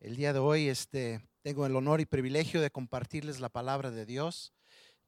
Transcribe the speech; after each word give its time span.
El 0.00 0.16
día 0.16 0.32
de 0.32 0.38
hoy 0.38 0.70
este, 0.70 1.20
tengo 1.42 1.66
el 1.66 1.76
honor 1.76 2.00
y 2.00 2.06
privilegio 2.06 2.62
de 2.62 2.70
compartirles 2.70 3.38
la 3.38 3.50
palabra 3.50 3.90
de 3.90 4.06
Dios. 4.06 4.54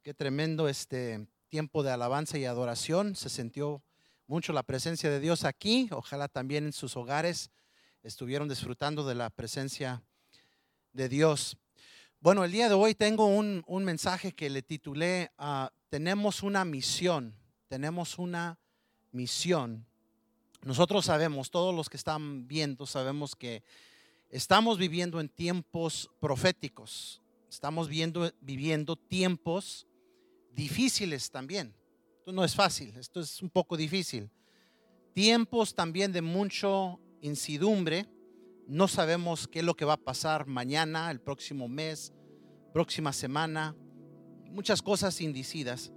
Qué 0.03 0.13
tremendo 0.13 0.69
este 0.69 1.25
tiempo 1.49 1.81
de 1.81 1.89
alabanza 1.89 2.37
y 2.37 2.45
adoración. 2.45 3.15
Se 3.15 3.29
sintió 3.29 3.81
mucho 4.27 4.53
la 4.53 4.61
presencia 4.61 5.09
de 5.09 5.19
Dios 5.19 5.45
aquí. 5.45 5.89
Ojalá 5.91 6.27
también 6.27 6.65
en 6.65 6.73
sus 6.73 6.95
hogares 6.95 7.49
estuvieron 8.03 8.47
disfrutando 8.47 9.03
de 9.03 9.15
la 9.15 9.31
presencia 9.31 10.03
de 10.91 11.09
Dios. 11.09 11.57
Bueno, 12.19 12.43
el 12.43 12.51
día 12.51 12.69
de 12.69 12.75
hoy 12.75 12.93
tengo 12.93 13.25
un, 13.25 13.63
un 13.65 13.83
mensaje 13.83 14.33
que 14.33 14.51
le 14.51 14.61
titulé 14.61 15.31
ah, 15.39 15.71
Tenemos 15.89 16.43
una 16.43 16.65
misión. 16.65 17.33
Tenemos 17.67 18.19
una 18.19 18.59
misión. 19.11 19.87
Nosotros 20.61 21.05
sabemos, 21.05 21.49
todos 21.49 21.73
los 21.73 21.89
que 21.89 21.97
están 21.97 22.47
viendo, 22.47 22.85
sabemos 22.85 23.35
que 23.35 23.63
estamos 24.33 24.79
viviendo 24.79 25.19
en 25.19 25.29
tiempos 25.29 26.09
proféticos. 26.19 27.21
Estamos 27.47 27.87
viendo, 27.87 28.31
viviendo 28.41 28.95
tiempos 28.95 29.87
difíciles 30.51 31.29
también. 31.29 31.75
Esto 32.17 32.31
no 32.31 32.43
es 32.43 32.55
fácil, 32.55 32.95
esto 32.97 33.19
es 33.19 33.43
un 33.43 33.51
poco 33.51 33.77
difícil. 33.77 34.31
Tiempos 35.13 35.75
también 35.75 36.11
de 36.11 36.23
mucho 36.23 36.99
incidumbre. 37.21 38.07
No 38.67 38.87
sabemos 38.87 39.47
qué 39.47 39.59
es 39.59 39.65
lo 39.65 39.75
que 39.75 39.85
va 39.85 39.93
a 39.93 39.97
pasar 40.03 40.47
mañana, 40.47 41.11
el 41.11 41.21
próximo 41.21 41.67
mes, 41.67 42.11
próxima 42.73 43.13
semana. 43.13 43.75
Muchas 44.45 44.81
cosas 44.81 45.21
indicidas. 45.21 45.91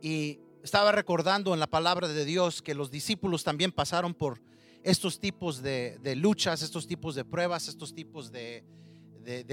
Y 0.00 0.38
estaba 0.62 0.92
recordando 0.92 1.54
en 1.54 1.58
la 1.58 1.66
palabra 1.66 2.06
de 2.06 2.24
Dios 2.24 2.62
que 2.62 2.74
los 2.74 2.92
discípulos 2.92 3.42
también 3.42 3.72
pasaron 3.72 4.14
por 4.14 4.40
estos 4.86 5.18
tipos 5.18 5.62
de, 5.62 6.14
luchas, 6.16 6.62
estos 6.62 6.86
tipos 6.86 7.16
de 7.16 7.24
pruebas, 7.24 7.66
estos 7.66 7.92
tipos 7.92 8.30
de, 8.30 8.64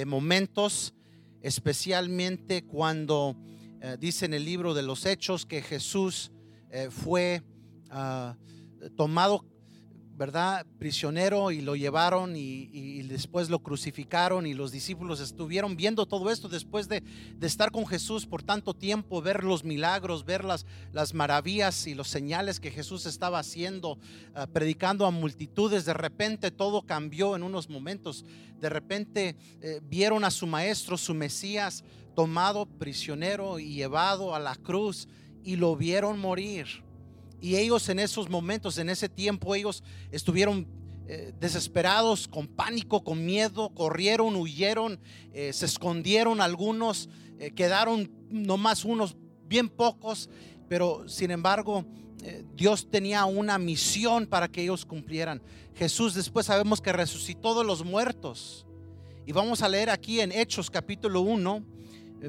momentos, 0.05 0.93
especialmente 1.41 2.63
cuando 2.63 3.35
eh, 3.81 3.97
dice 3.99 4.25
en 4.25 4.35
el 4.35 4.45
libro 4.45 4.75
de 4.75 4.83
los 4.83 5.08
Hechos 5.08 5.47
que 5.47 5.63
Jesús 5.63 6.31
eh, 6.69 6.89
fue 6.91 7.41
ah, 7.89 8.38
tomado 8.95 9.43
¿verdad? 10.16 10.66
Prisionero 10.78 11.52
y 11.52 11.61
lo 11.61 11.75
llevaron 11.75 12.36
y, 12.36 13.02
después 13.03 13.50
lo 13.50 13.59
crucificaron 13.59 14.45
y 14.45 14.53
los 14.53 14.72
discípulos 14.72 15.20
estuvieron 15.20 15.75
viendo 15.75 16.05
todo 16.05 16.30
esto 16.30 16.50
después 16.50 16.88
de, 16.88 17.03
estar 17.42 17.72
con 17.72 17.86
Jesús 17.86 18.25
por 18.25 18.44
tanto 18.44 18.73
tiempo, 18.73 19.22
ver 19.22 19.44
los 19.44 19.64
milagros, 19.64 20.25
ver 20.25 20.44
las, 20.44 20.66
las 20.92 21.14
maravillas 21.14 21.88
y 21.88 21.95
los 21.95 22.08
señales 22.08 22.59
que 22.59 22.72
Jesús 22.72 23.05
estaba 23.05 23.39
haciendo, 23.39 23.97
ah, 24.36 24.47
predicando 24.47 25.05
a 25.05 25.11
multitudes. 25.11 25.86
De 25.86 25.94
repente 25.94 26.52
todo 26.52 26.83
cambió 26.83 27.36
en 27.36 27.44
unos 27.44 27.70
momentos. 27.70 28.23
De 28.59 28.70
repente 28.70 29.36
eh, 29.61 29.81
vieron 29.83 30.23
a 30.23 30.31
su 30.31 30.48
maestro, 30.48 30.98
su 30.98 31.14
Mesías, 31.14 31.83
tomado 32.16 32.66
prisionero 32.66 33.59
y 33.59 33.73
llevado 33.73 34.36
a 34.36 34.39
la 34.39 34.55
cruz 34.55 35.08
y 35.44 35.55
lo 35.55 35.75
vieron 35.75 36.20
morir 36.20 36.83
y 37.44 37.58
ellos 37.58 37.89
en 37.89 37.99
esos 37.99 38.30
momentos, 38.30 38.77
en 38.77 38.88
ese 38.88 39.09
tiempo, 39.09 39.53
ellos 39.53 39.83
estuvieron 40.11 40.66
eh, 41.09 41.33
desesperados, 41.41 42.25
con 42.25 42.47
pánico, 42.47 43.03
con 43.03 43.25
miedo, 43.25 43.69
corrieron, 43.75 44.38
huyeron, 44.38 44.97
eh, 45.33 45.52
se 45.52 45.66
escondieron 45.66 46.39
algunos, 46.39 47.09
eh, 47.39 47.52
quedaron 47.52 48.09
nomás 48.30 48.86
unos 48.86 49.17
bien 49.45 49.67
pocos, 49.67 50.30
pero 50.69 51.03
sin 51.09 51.31
embargo 51.31 51.86
Dios 52.55 52.89
tenía 52.89 53.25
una 53.25 53.59
misión 53.59 54.25
para 54.25 54.47
que 54.47 54.61
ellos 54.61 54.86
cumplieran. 54.86 55.41
Jesús 55.75 56.14
después 56.14 56.45
sabemos 56.45 56.80
que 56.80 56.94
resucitó 56.94 57.59
de 57.59 57.66
los 57.66 57.83
muertos. 57.83 58.66
Y 59.25 59.33
vamos 59.33 59.61
a 59.61 59.67
leer 59.67 59.89
aquí 59.89 60.21
en 60.21 60.31
Hechos 60.31 60.71
capítulo 60.71 61.19
1, 61.19 61.61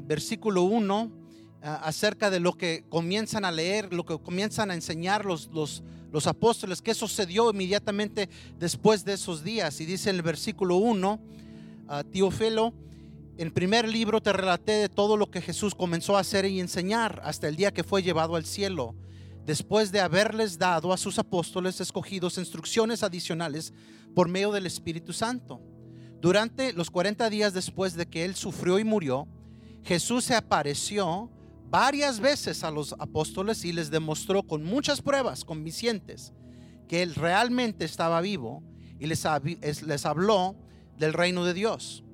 versículo 0.03 0.63
1 0.63 1.24
acerca 1.65 2.29
de 2.29 2.39
lo 2.39 2.53
que 2.53 2.83
comienzan 2.89 3.43
a 3.43 3.51
leer, 3.51 3.91
lo 3.91 4.05
que 4.05 4.19
comienzan 4.19 4.69
a 4.69 4.75
enseñar 4.75 5.25
los, 5.25 5.47
los, 5.47 5.83
los 6.11 6.27
apóstoles, 6.27 6.81
qué 6.81 6.93
sucedió 6.93 7.49
inmediatamente 7.49 8.29
después 8.59 9.03
de 9.03 9.13
esos 9.13 9.43
días. 9.43 9.81
Y 9.81 9.85
dice 9.85 10.11
en 10.11 10.17
el 10.17 10.21
versículo 10.21 10.77
1, 10.77 11.19
uh, 11.89 12.03
Teofilo, 12.11 12.71
en 13.37 13.51
primer 13.51 13.87
libro 13.87 14.21
te 14.21 14.31
relaté 14.31 14.73
de 14.73 14.89
todo 14.89 15.17
lo 15.17 15.31
que 15.31 15.41
Jesús 15.41 15.73
comenzó 15.73 16.15
a 16.15 16.19
hacer 16.21 16.45
y 16.45 16.59
enseñar 16.59 17.19
hasta 17.23 17.47
el 17.47 17.55
día 17.55 17.73
que 17.73 17.83
fue 17.83 18.03
llevado 18.03 18.35
al 18.35 18.45
cielo, 18.45 18.95
después 19.43 19.91
de 19.91 20.01
haberles 20.01 20.59
dado 20.59 20.93
a 20.93 20.97
sus 20.97 21.17
apóstoles 21.17 21.81
escogidos 21.81 22.37
instrucciones 22.37 23.01
adicionales 23.01 23.73
por 24.13 24.29
medio 24.29 24.51
del 24.51 24.67
Espíritu 24.67 25.13
Santo. 25.13 25.59
Durante 26.21 26.73
los 26.73 26.91
40 26.91 27.29
días 27.29 27.53
después 27.53 27.95
de 27.95 28.05
que 28.05 28.23
él 28.23 28.35
sufrió 28.35 28.77
y 28.77 28.83
murió, 28.83 29.27
Jesús 29.83 30.25
se 30.25 30.35
apareció 30.35 31.29
varias 31.75 32.21
veces 32.21 32.63
a 32.63 32.71
los 32.71 32.95
apóstoles 32.99 33.65
y 33.65 33.73
les 33.73 33.91
demostró 33.91 34.43
con 34.43 34.63
muchas 34.63 35.01
pruebas 35.01 35.43
convincentes 35.43 36.31
que 36.87 37.03
él 37.03 37.13
realmente 37.15 37.83
estaba 37.83 38.21
vivo 38.21 38.63
y 38.97 39.07
les, 39.07 39.25
les 39.83 40.05
habló 40.05 40.55
del 40.97 41.11
reino 41.11 41.43
de 41.43 41.53
Dios. 41.53 42.05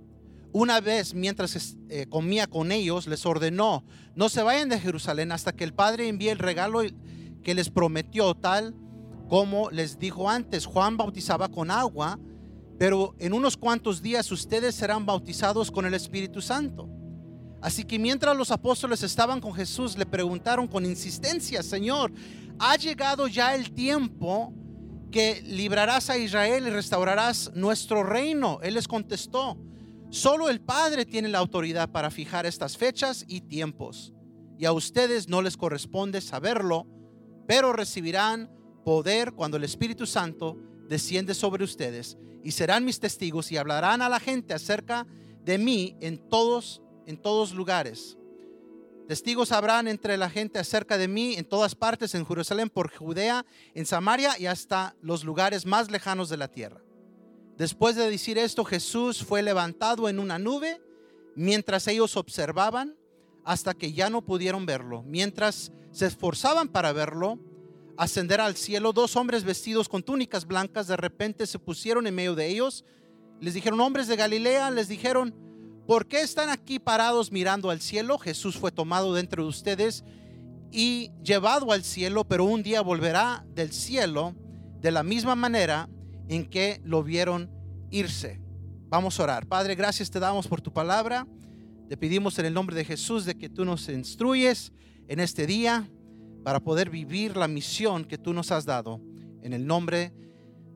Una 0.52 0.82
vez 0.82 1.14
mientras 1.14 1.78
eh, 1.90 2.08
comía 2.10 2.48
con 2.48 2.72
ellos, 2.72 3.06
les 3.06 3.24
ordenó, 3.24 3.86
no 4.16 4.30
se 4.30 4.42
vayan 4.42 4.68
de 4.68 4.80
Jerusalén 4.80 5.32
hasta 5.32 5.52
que 5.52 5.64
el 5.64 5.76
Padre 5.76 6.08
envíe 6.08 6.30
el 6.30 6.40
regalo 6.40 6.82
que 7.44 7.54
les 7.54 7.70
prometió, 7.70 8.34
tal 8.34 8.74
como 9.30 9.70
les 9.70 10.00
dijo 10.00 10.28
antes. 10.28 10.66
Juan 10.66 10.98
bautizaba 10.98 11.50
con 11.50 11.70
agua, 11.70 12.18
pero 12.80 13.14
en 13.20 13.32
unos 13.32 13.58
cuantos 13.58 14.02
días 14.02 14.32
ustedes 14.32 14.74
serán 14.74 15.06
bautizados 15.06 15.70
con 15.70 15.86
el 15.86 15.94
Espíritu 15.94 16.42
Santo. 16.42 16.90
Así 17.62 17.84
que 17.84 18.00
mientras 18.00 18.36
los 18.36 18.50
apóstoles 18.50 19.04
estaban 19.04 19.40
con 19.40 19.54
Jesús, 19.54 19.96
le 19.96 20.08
preguntaron 20.08 20.68
con 20.68 20.84
insistencia, 20.84 21.62
Señor, 21.62 22.12
¿ha 22.58 22.76
llegado 22.76 23.28
ya 23.28 23.54
el 23.54 23.72
tiempo 23.72 24.52
que 25.12 25.44
librarás 25.44 26.10
a 26.10 26.18
Israel 26.18 26.66
y 26.66 26.72
restaurarás 26.72 27.52
nuestro 27.54 28.04
reino? 28.04 28.60
Él 28.64 28.74
les 28.74 28.88
contestó, 28.88 29.58
solo 30.10 30.50
el 30.50 30.60
Padre 30.60 31.06
tiene 31.06 31.30
la 31.30 31.38
autoridad 31.38 31.92
para 31.92 32.10
fijar 32.10 32.48
estas 32.48 32.78
fechas 32.78 33.26
y 33.28 33.42
tiempos, 33.42 34.12
y 34.58 34.66
a 34.66 34.72
ustedes 34.72 35.30
no 35.30 35.44
les 35.44 35.56
corresponde 35.56 36.20
saberlo, 36.20 36.88
pero 37.48 37.74
recibirán 37.74 38.50
poder 38.84 39.34
cuando 39.34 39.58
el 39.58 39.64
Espíritu 39.64 40.08
Santo 40.08 40.58
desciende 40.88 41.36
sobre 41.36 41.64
ustedes, 41.64 42.18
y 42.44 42.52
serán 42.52 42.86
mis 42.86 43.00
testigos 43.00 43.52
y 43.52 43.58
hablarán 43.58 44.02
a 44.02 44.10
la 44.10 44.20
gente 44.20 44.56
acerca 44.56 45.06
de 45.46 45.60
mí 45.60 45.96
en 46.02 46.18
todos 46.28 46.82
en 47.06 47.18
todos 47.18 47.54
lugares. 47.54 48.18
Testigos 49.08 49.52
habrán 49.52 49.88
entre 49.88 50.16
la 50.16 50.30
gente 50.30 50.60
acerca 50.60 50.98
de 50.98 51.08
mí 51.08 51.36
en 51.36 51.46
todas 51.46 51.76
partes, 51.76 52.16
en 52.16 52.26
Jerusalén, 52.26 52.70
por 52.70 52.96
Judea, 52.96 53.46
en 53.74 53.86
Samaria 53.86 54.40
y 54.40 54.46
hasta 54.46 54.96
los 55.02 55.24
lugares 55.24 55.66
más 55.66 55.92
lejanos 55.92 56.30
de 56.30 56.38
la 56.38 56.48
tierra. 56.48 56.82
Después 57.58 57.96
de 57.96 58.10
decir 58.10 58.38
esto, 58.38 58.64
Jesús 58.64 59.24
fue 59.24 59.42
levantado 59.44 60.08
en 60.08 60.20
una 60.20 60.40
nube 60.40 60.82
mientras 61.36 61.88
ellos 61.88 62.16
observaban 62.16 62.96
hasta 63.44 63.74
que 63.74 63.94
ya 63.94 64.10
no 64.10 64.22
pudieron 64.22 64.66
verlo. 64.66 65.04
Mientras 65.04 65.72
se 65.92 66.06
esforzaban 66.06 66.70
para 66.70 66.94
verlo, 66.94 67.38
ascender 67.98 68.40
al 68.40 68.56
cielo, 68.56 68.94
dos 68.94 69.16
hombres 69.16 69.44
vestidos 69.44 69.90
con 69.90 70.04
túnicas 70.04 70.46
blancas 70.46 70.88
de 70.88 70.98
repente 70.98 71.46
se 71.48 71.60
pusieron 71.60 72.08
en 72.08 72.16
medio 72.16 72.36
de 72.36 72.48
ellos. 72.48 72.86
Les 73.40 73.54
dijeron, 73.54 73.80
hombres 73.80 74.08
de 74.08 74.16
Galilea, 74.16 74.72
les 74.72 74.88
dijeron, 74.88 75.36
¿Por 75.88 76.08
qué 76.08 76.22
están 76.22 76.50
aquí 76.50 76.80
parados 76.80 77.32
mirando 77.32 77.70
al 77.70 77.82
cielo? 77.82 78.18
Jesús 78.18 78.56
fue 78.56 78.72
tomado 78.72 79.14
dentro 79.14 79.44
de 79.44 79.50
ustedes 79.50 80.04
y 80.72 81.12
llevado 81.24 81.72
al 81.72 81.84
cielo, 81.84 82.24
pero 82.24 82.46
un 82.46 82.64
día 82.64 82.82
volverá 82.82 83.46
del 83.54 83.72
cielo 83.74 84.36
de 84.80 84.92
la 84.92 85.04
misma 85.04 85.36
manera 85.36 85.90
en 86.30 86.46
que 86.46 86.80
lo 86.84 87.04
vieron 87.04 87.50
irse. 87.90 88.40
Vamos 88.88 89.20
a 89.20 89.24
orar. 89.24 89.48
Padre, 89.48 89.76
gracias 89.76 90.10
te 90.10 90.20
damos 90.20 90.48
por 90.48 90.62
tu 90.62 90.72
palabra. 90.72 91.28
Te 91.90 91.98
pedimos 91.98 92.38
en 92.40 92.46
el 92.46 92.54
nombre 92.54 92.76
de 92.76 92.86
Jesús 92.86 93.26
de 93.26 93.36
que 93.36 93.50
tú 93.50 93.66
nos 93.66 93.90
instruyes 93.90 94.72
en 95.08 95.20
este 95.20 95.46
día 95.46 95.90
para 96.44 96.60
poder 96.60 96.90
vivir 96.90 97.36
la 97.36 97.48
misión 97.48 98.06
que 98.06 98.18
tú 98.18 98.34
nos 98.34 98.52
has 98.52 98.66
dado. 98.66 99.02
En 99.42 99.52
el 99.52 99.66
nombre 99.66 100.14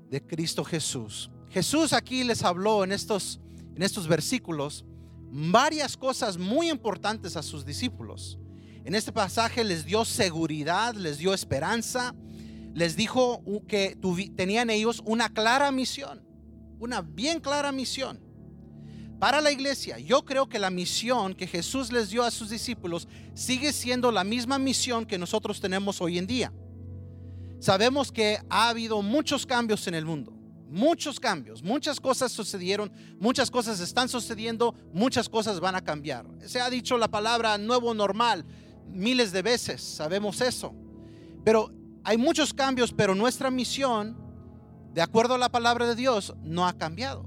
de 0.10 0.22
Cristo 0.22 0.64
Jesús. 0.64 1.32
Jesús 1.50 1.94
aquí 1.94 2.24
les 2.24 2.44
habló 2.44 2.84
en 2.84 2.92
estos, 2.92 3.40
en 3.76 3.84
estos 3.84 4.08
versículos 4.08 4.84
varias 5.32 5.98
cosas 5.98 6.38
muy 6.38 6.70
importantes 6.70 7.36
a 7.36 7.44
sus 7.44 7.66
discípulos. 7.66 8.38
En 8.84 8.96
este 8.96 9.12
pasaje 9.12 9.64
les 9.64 9.86
dio 9.86 10.06
seguridad, 10.06 10.94
les 10.96 11.18
dio 11.18 11.34
esperanza, 11.34 12.14
les 12.74 12.96
dijo 12.96 13.42
que 13.68 13.98
tenían 14.36 14.70
ellos 14.70 15.02
una 15.06 15.30
clara 15.30 15.72
misión, 15.72 16.24
una 16.80 17.02
bien 17.02 17.40
clara 17.40 17.72
misión. 17.72 18.20
Para 19.20 19.40
la 19.40 19.52
iglesia, 19.52 19.98
yo 19.98 20.26
creo 20.26 20.50
que 20.50 20.60
la 20.60 20.70
misión 20.70 21.34
que 21.34 21.48
Jesús 21.48 21.92
les 21.92 22.10
dio 22.10 22.24
a 22.24 22.32
sus 22.32 22.50
discípulos 22.50 23.08
sigue 23.34 23.72
siendo 23.72 24.12
la 24.12 24.24
misma 24.24 24.60
misión 24.60 25.06
que 25.06 25.18
nosotros 25.18 25.62
tenemos 25.62 26.02
hoy 26.02 26.18
en 26.18 26.28
día. 26.28 26.54
Sabemos 27.60 28.12
que 28.12 28.40
ha 28.50 28.70
habido 28.70 29.02
muchos 29.02 29.46
cambios 29.46 29.88
en 29.88 29.96
el 29.96 30.06
mundo, 30.06 30.35
muchos 30.76 31.22
cambios, 31.22 31.64
muchas 31.64 32.02
cosas 32.02 32.34
sucedieron, 32.34 32.92
muchas 33.18 33.50
cosas 33.50 33.80
están 33.80 34.10
sucediendo, 34.10 34.76
muchas 34.92 35.30
cosas 35.30 35.62
van 35.62 35.74
a 35.74 35.82
cambiar. 35.82 36.26
Se 36.46 36.60
ha 36.60 36.70
dicho 36.70 36.98
la 36.98 37.08
palabra 37.08 37.58
nuevo 37.58 37.94
normal 37.94 38.46
miles 38.90 39.32
de 39.32 39.42
veces, 39.42 39.82
sabemos 39.82 40.42
eso. 40.42 40.76
Pero 41.46 41.72
hay 42.04 42.18
muchos 42.18 42.54
cambios, 42.54 42.92
pero 42.92 43.16
nuestra 43.16 43.50
misión, 43.50 44.18
de 44.94 45.02
acuerdo 45.02 45.36
a 45.36 45.38
la 45.38 45.48
palabra 45.48 45.88
de 45.88 45.96
Dios, 45.96 46.36
no 46.44 46.68
ha 46.68 46.74
cambiado. 46.74 47.26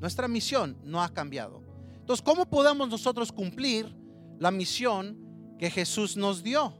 Nuestra 0.00 0.26
misión 0.26 0.76
no 0.82 1.00
ha 1.00 1.10
cambiado. 1.10 1.62
Entonces, 2.00 2.24
¿cómo 2.24 2.46
podemos 2.46 2.88
nosotros 2.88 3.30
cumplir 3.30 3.94
la 4.40 4.50
misión 4.50 5.16
que 5.60 5.70
Jesús 5.70 6.16
nos 6.16 6.42
dio? 6.42 6.74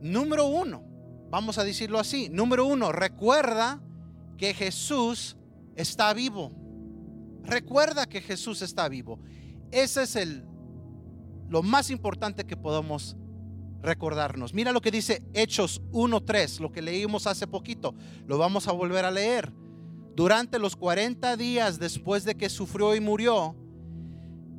Número 0.00 0.46
uno, 0.46 0.82
vamos 1.28 1.58
a 1.58 1.64
decirlo 1.64 1.98
así. 1.98 2.30
Número 2.30 2.64
uno, 2.64 2.90
recuerda 2.90 3.82
que 4.40 4.54
Jesús 4.54 5.36
está 5.76 6.14
vivo. 6.14 6.50
Recuerda 7.42 8.06
que 8.06 8.22
Jesús 8.22 8.62
está 8.62 8.88
vivo. 8.88 9.20
Ese 9.70 10.04
es 10.04 10.16
el 10.16 10.46
lo 11.50 11.62
más 11.62 11.90
importante 11.90 12.46
que 12.46 12.56
podemos 12.56 13.18
recordarnos. 13.82 14.54
Mira 14.54 14.72
lo 14.72 14.80
que 14.80 14.90
dice 14.90 15.22
Hechos 15.34 15.82
1:3, 15.92 16.58
lo 16.58 16.72
que 16.72 16.80
leímos 16.80 17.26
hace 17.26 17.46
poquito. 17.46 17.94
Lo 18.26 18.38
vamos 18.38 18.66
a 18.66 18.72
volver 18.72 19.04
a 19.04 19.10
leer. 19.10 19.52
Durante 20.16 20.58
los 20.58 20.74
40 20.74 21.36
días 21.36 21.78
después 21.78 22.24
de 22.24 22.34
que 22.34 22.48
sufrió 22.48 22.94
y 22.94 23.00
murió, 23.00 23.54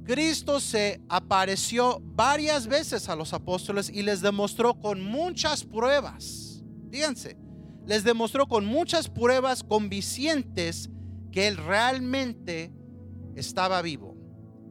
Cristo 0.03 0.59
se 0.59 1.01
apareció 1.09 1.99
varias 2.03 2.67
veces 2.67 3.09
a 3.09 3.15
los 3.15 3.33
apóstoles 3.33 3.89
y 3.89 4.03
les 4.03 4.21
demostró 4.21 4.79
con 4.79 5.01
muchas 5.01 5.63
pruebas. 5.63 6.63
Fíjense, 6.91 7.40
les 7.85 8.03
demostró 8.03 8.47
con 8.47 8.65
muchas 8.65 9.09
pruebas 9.09 9.63
convincentes 9.63 10.89
que 11.31 11.47
Él 11.47 11.57
realmente 11.57 12.73
estaba 13.35 13.81
vivo. 13.81 14.15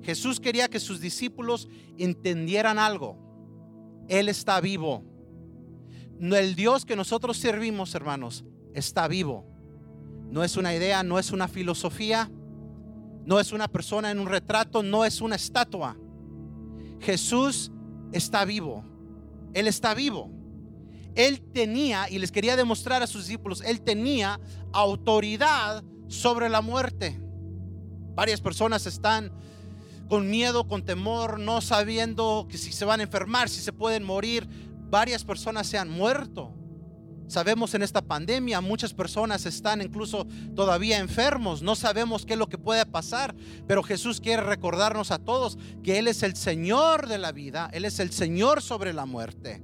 Jesús 0.02 0.40
quería 0.40 0.68
que 0.68 0.80
sus 0.80 1.00
discípulos 1.00 1.68
entendieran 1.98 2.78
algo. 2.78 3.16
Él 4.08 4.28
está 4.28 4.60
vivo. 4.60 5.04
El 6.20 6.54
Dios 6.54 6.84
que 6.84 6.96
nosotros 6.96 7.36
servimos, 7.36 7.94
hermanos, 7.94 8.44
está 8.74 9.08
vivo. 9.08 9.46
No 10.30 10.44
es 10.44 10.56
una 10.56 10.74
idea, 10.74 11.02
no 11.02 11.18
es 11.18 11.32
una 11.32 11.48
filosofía, 11.48 12.30
no 13.24 13.40
es 13.40 13.52
una 13.52 13.68
persona 13.68 14.10
en 14.10 14.18
un 14.18 14.28
retrato, 14.28 14.82
no 14.82 15.04
es 15.04 15.20
una 15.20 15.36
estatua. 15.36 15.96
Jesús 17.00 17.72
está 18.12 18.44
vivo. 18.44 18.84
Él 19.54 19.66
está 19.66 19.94
vivo. 19.94 20.30
Él 21.14 21.40
tenía, 21.52 22.08
y 22.08 22.18
les 22.18 22.32
quería 22.32 22.56
demostrar 22.56 23.02
a 23.02 23.06
sus 23.06 23.26
discípulos, 23.26 23.62
él 23.64 23.80
tenía 23.82 24.40
autoridad 24.72 25.84
sobre 26.08 26.48
la 26.48 26.60
muerte. 26.60 27.20
Varias 28.14 28.40
personas 28.40 28.86
están 28.86 29.32
con 30.08 30.28
miedo, 30.28 30.66
con 30.66 30.84
temor, 30.84 31.38
no 31.38 31.60
sabiendo 31.60 32.46
que 32.48 32.58
si 32.58 32.72
se 32.72 32.84
van 32.84 33.00
a 33.00 33.04
enfermar, 33.04 33.48
si 33.48 33.60
se 33.60 33.72
pueden 33.72 34.02
morir. 34.02 34.48
Varias 34.90 35.24
personas 35.24 35.68
se 35.68 35.78
han 35.78 35.88
muerto. 35.88 36.52
Sabemos 37.28 37.74
en 37.74 37.82
esta 37.82 38.02
pandemia 38.02 38.60
muchas 38.60 38.92
personas 38.92 39.46
están 39.46 39.80
incluso 39.80 40.26
todavía 40.56 40.98
enfermos, 40.98 41.62
no 41.62 41.76
sabemos 41.76 42.26
qué 42.26 42.32
es 42.32 42.38
lo 42.40 42.48
que 42.48 42.58
puede 42.58 42.84
pasar, 42.86 43.36
pero 43.68 43.84
Jesús 43.84 44.20
quiere 44.20 44.42
recordarnos 44.42 45.12
a 45.12 45.18
todos 45.20 45.56
que 45.84 46.00
Él 46.00 46.08
es 46.08 46.24
el 46.24 46.34
Señor 46.34 47.06
de 47.06 47.18
la 47.18 47.30
vida, 47.30 47.70
Él 47.72 47.84
es 47.84 48.00
el 48.00 48.10
Señor 48.10 48.62
sobre 48.62 48.92
la 48.92 49.06
muerte. 49.06 49.62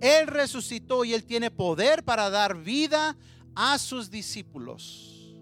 Él 0.00 0.26
resucitó 0.26 1.04
y 1.04 1.14
Él 1.14 1.24
tiene 1.24 1.50
poder 1.50 2.04
para 2.04 2.30
dar 2.30 2.56
vida 2.56 3.16
a 3.54 3.78
sus 3.78 4.10
discípulos. 4.10 5.38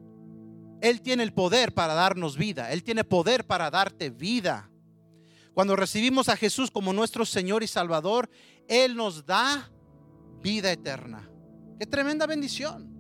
Él 0.81 1.01
tiene 1.01 1.23
el 1.23 1.33
poder 1.33 1.75
para 1.75 1.95
darnos 1.95 2.37
vida. 2.37 2.73
Él 2.73 2.83
tiene 2.83 3.05
poder 3.05 3.47
para 3.47 3.71
darte 3.71 4.11
vida. 4.11 4.71
Cuando 5.53 5.75
recibimos 5.75 6.29
a 6.29 6.37
Jesús 6.37 6.71
como 6.71 6.93
nuestro 6.93 7.25
Señor 7.25 7.63
y 7.63 7.67
Salvador, 7.67 8.31
Él 8.69 8.97
nos 8.97 9.27
da 9.27 9.71
vida 10.41 10.71
eterna. 10.71 11.29
Qué 11.79 11.87
tremenda 11.87 12.27
bendición. 12.27 12.95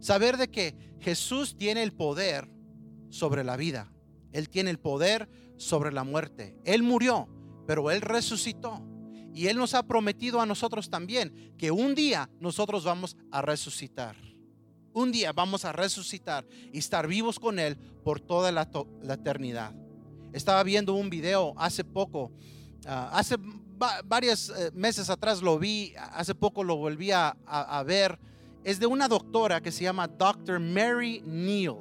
Saber 0.00 0.36
de 0.36 0.48
que 0.48 0.76
Jesús 1.00 1.56
tiene 1.56 1.82
el 1.82 1.92
poder 1.92 2.48
sobre 3.10 3.42
la 3.42 3.56
vida. 3.56 3.92
Él 4.32 4.48
tiene 4.48 4.70
el 4.70 4.78
poder 4.78 5.28
sobre 5.56 5.92
la 5.92 6.04
muerte. 6.04 6.56
Él 6.64 6.82
murió, 6.82 7.28
pero 7.66 7.90
Él 7.90 8.00
resucitó. 8.00 8.82
Y 9.34 9.48
Él 9.48 9.58
nos 9.58 9.74
ha 9.74 9.82
prometido 9.82 10.40
a 10.40 10.46
nosotros 10.46 10.88
también 10.88 11.52
que 11.58 11.72
un 11.72 11.94
día 11.96 12.30
nosotros 12.38 12.84
vamos 12.84 13.16
a 13.32 13.42
resucitar. 13.42 14.14
Un 14.92 15.10
día 15.10 15.32
vamos 15.32 15.64
a 15.64 15.72
resucitar 15.72 16.46
y 16.72 16.78
estar 16.78 17.08
vivos 17.08 17.40
con 17.40 17.58
Él 17.58 17.76
por 18.04 18.20
toda 18.20 18.52
la, 18.52 18.68
eternidad. 19.12 19.74
Estaba 20.32 20.62
viendo 20.62 20.94
un 20.94 21.10
video 21.10 21.52
hace 21.56 21.82
poco, 21.82 22.30
ah, 22.86 23.10
hace 23.12 23.36
varios 24.04 24.50
eh, 24.50 24.70
meses 24.72 25.10
atrás 25.10 25.42
lo 25.42 25.58
vi, 25.58 25.94
hace 26.12 26.34
poco 26.36 26.62
lo 26.62 26.76
volví 26.76 27.10
a, 27.10 27.36
a 27.44 27.82
ver. 27.82 28.16
Es 28.62 28.78
de 28.78 28.86
una 28.86 29.08
doctora 29.08 29.60
que 29.60 29.72
se 29.72 29.82
llama 29.82 30.06
Dr. 30.06 30.60
Mary 30.60 31.22
Neal. 31.26 31.76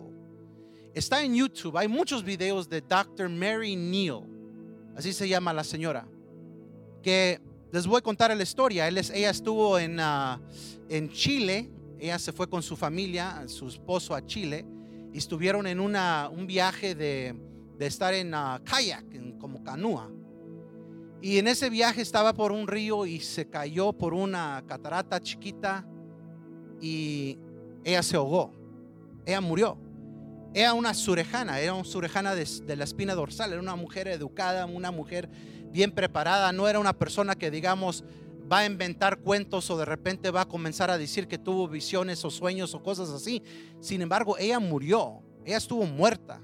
Está 0.96 1.24
en 1.24 1.36
YouTube, 1.36 1.78
hay 1.78 1.88
muchos 1.88 2.24
videos 2.24 2.68
de 2.68 2.82
Dr. 2.82 3.30
Mary 3.30 3.76
Neal. 3.76 4.24
Así 4.96 5.14
se 5.14 5.28
llama 5.30 5.54
la 5.54 5.64
señora 5.64 6.08
que 7.04 7.40
les 7.72 7.86
voy 7.86 7.98
a 7.98 8.02
contar 8.02 8.36
la 8.36 8.42
historia. 8.42 8.88
Ella 8.88 9.30
estuvo 9.30 9.78
en, 9.78 10.00
ah, 10.00 10.42
en 10.90 11.10
Chile, 11.10 11.70
ella 12.00 12.18
se 12.18 12.32
fue 12.32 12.50
con 12.50 12.64
su 12.64 12.76
familia, 12.76 13.44
su 13.48 13.68
esposo 13.68 14.16
a 14.16 14.26
Chile, 14.26 14.66
y 15.12 15.18
estuvieron 15.20 15.68
en 15.68 15.80
una, 15.80 16.30
un 16.32 16.48
viaje 16.48 16.96
de, 16.96 17.36
de 17.78 17.86
estar 17.86 18.14
en 18.14 18.34
uh, 18.34 18.64
kayak, 18.64 19.14
en, 19.14 19.38
como 19.38 19.64
canoa. 19.64 20.10
Y 21.22 21.38
en 21.38 21.48
ese 21.48 21.70
viaje 21.70 22.02
estaba 22.02 22.34
por 22.34 22.52
un 22.52 22.68
río 22.68 23.06
y 23.06 23.20
se 23.20 23.50
cayó 23.50 23.94
por 23.94 24.14
una 24.14 24.64
catarata 24.68 25.20
chiquita 25.22 25.86
y 26.82 27.38
ella 27.84 28.04
se 28.04 28.18
ahogó. 28.18 28.52
Ella 29.26 29.40
murió. 29.40 29.78
Era 30.54 30.74
una 30.74 30.94
surejana, 30.94 31.60
era 31.60 31.74
una 31.74 31.86
surejana 31.86 32.36
de, 32.36 32.46
de 32.66 32.76
la 32.76 32.84
espina 32.84 33.16
dorsal, 33.16 33.54
era 33.54 33.62
una 33.62 33.76
mujer 33.76 34.08
educada, 34.08 34.66
una 34.66 34.92
mujer 34.92 35.30
bien 35.74 35.92
preparada, 35.92 36.54
no 36.54 36.70
era 36.70 36.80
una 36.80 36.94
persona 36.94 37.36
que 37.36 37.52
digamos 37.52 38.06
va 38.50 38.60
a 38.60 38.66
inventar 38.66 39.18
cuentos 39.18 39.70
o 39.72 39.78
de 39.78 39.86
repente 39.86 40.30
va 40.30 40.42
a 40.42 40.48
comenzar 40.48 40.92
a 40.92 40.98
decir 40.98 41.28
que 41.28 41.40
tuvo 41.40 41.68
visiones 41.68 42.24
o 42.24 42.30
sueños 42.30 42.76
o 42.76 42.84
cosas 42.84 43.10
así. 43.10 43.42
Sin 43.80 44.02
embargo, 44.02 44.38
ella 44.38 44.60
murió, 44.60 45.22
ella 45.44 45.58
estuvo 45.58 45.86
muerta 45.86 46.40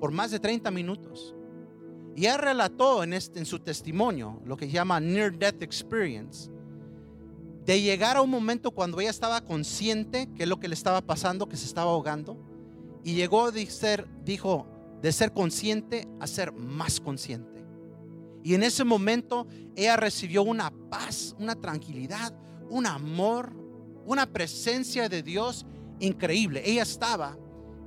por 0.00 0.10
más 0.10 0.32
de 0.32 0.40
30 0.40 0.70
minutos. 0.72 1.34
Y 2.16 2.22
ella 2.22 2.36
relató 2.36 3.04
en, 3.04 3.12
este, 3.12 3.38
en 3.38 3.46
su 3.46 3.60
testimonio 3.60 4.40
lo 4.44 4.56
que 4.56 4.68
llama 4.68 5.00
Near 5.00 5.36
Death 5.36 5.62
Experience, 5.62 6.50
de 7.64 7.80
llegar 7.80 8.16
a 8.16 8.22
un 8.22 8.30
momento 8.30 8.72
cuando 8.72 9.00
ella 9.00 9.10
estaba 9.10 9.40
consciente 9.40 10.28
que 10.34 10.42
es 10.42 10.48
lo 10.48 10.60
que 10.60 10.68
le 10.68 10.74
estaba 10.74 11.00
pasando, 11.00 11.48
que 11.48 11.56
se 11.56 11.66
estaba 11.66 11.90
ahogando, 11.90 12.36
y 13.02 13.14
llegó 13.14 13.52
de 13.52 13.66
ser, 13.66 14.06
dijo, 14.24 14.66
de 15.02 15.12
ser 15.12 15.32
consciente 15.32 16.08
a 16.20 16.26
ser 16.26 16.52
más 16.52 17.00
consciente. 17.00 17.53
Y 18.44 18.54
en 18.54 18.62
ese 18.62 18.84
momento 18.84 19.48
ella 19.74 19.96
recibió 19.96 20.42
una 20.42 20.70
paz, 20.90 21.34
una 21.38 21.54
tranquilidad, 21.54 22.38
un 22.68 22.86
amor, 22.86 23.56
una 24.04 24.26
presencia 24.26 25.08
de 25.08 25.22
Dios 25.22 25.64
increíble. 25.98 26.62
Ella 26.62 26.82
estaba 26.82 27.38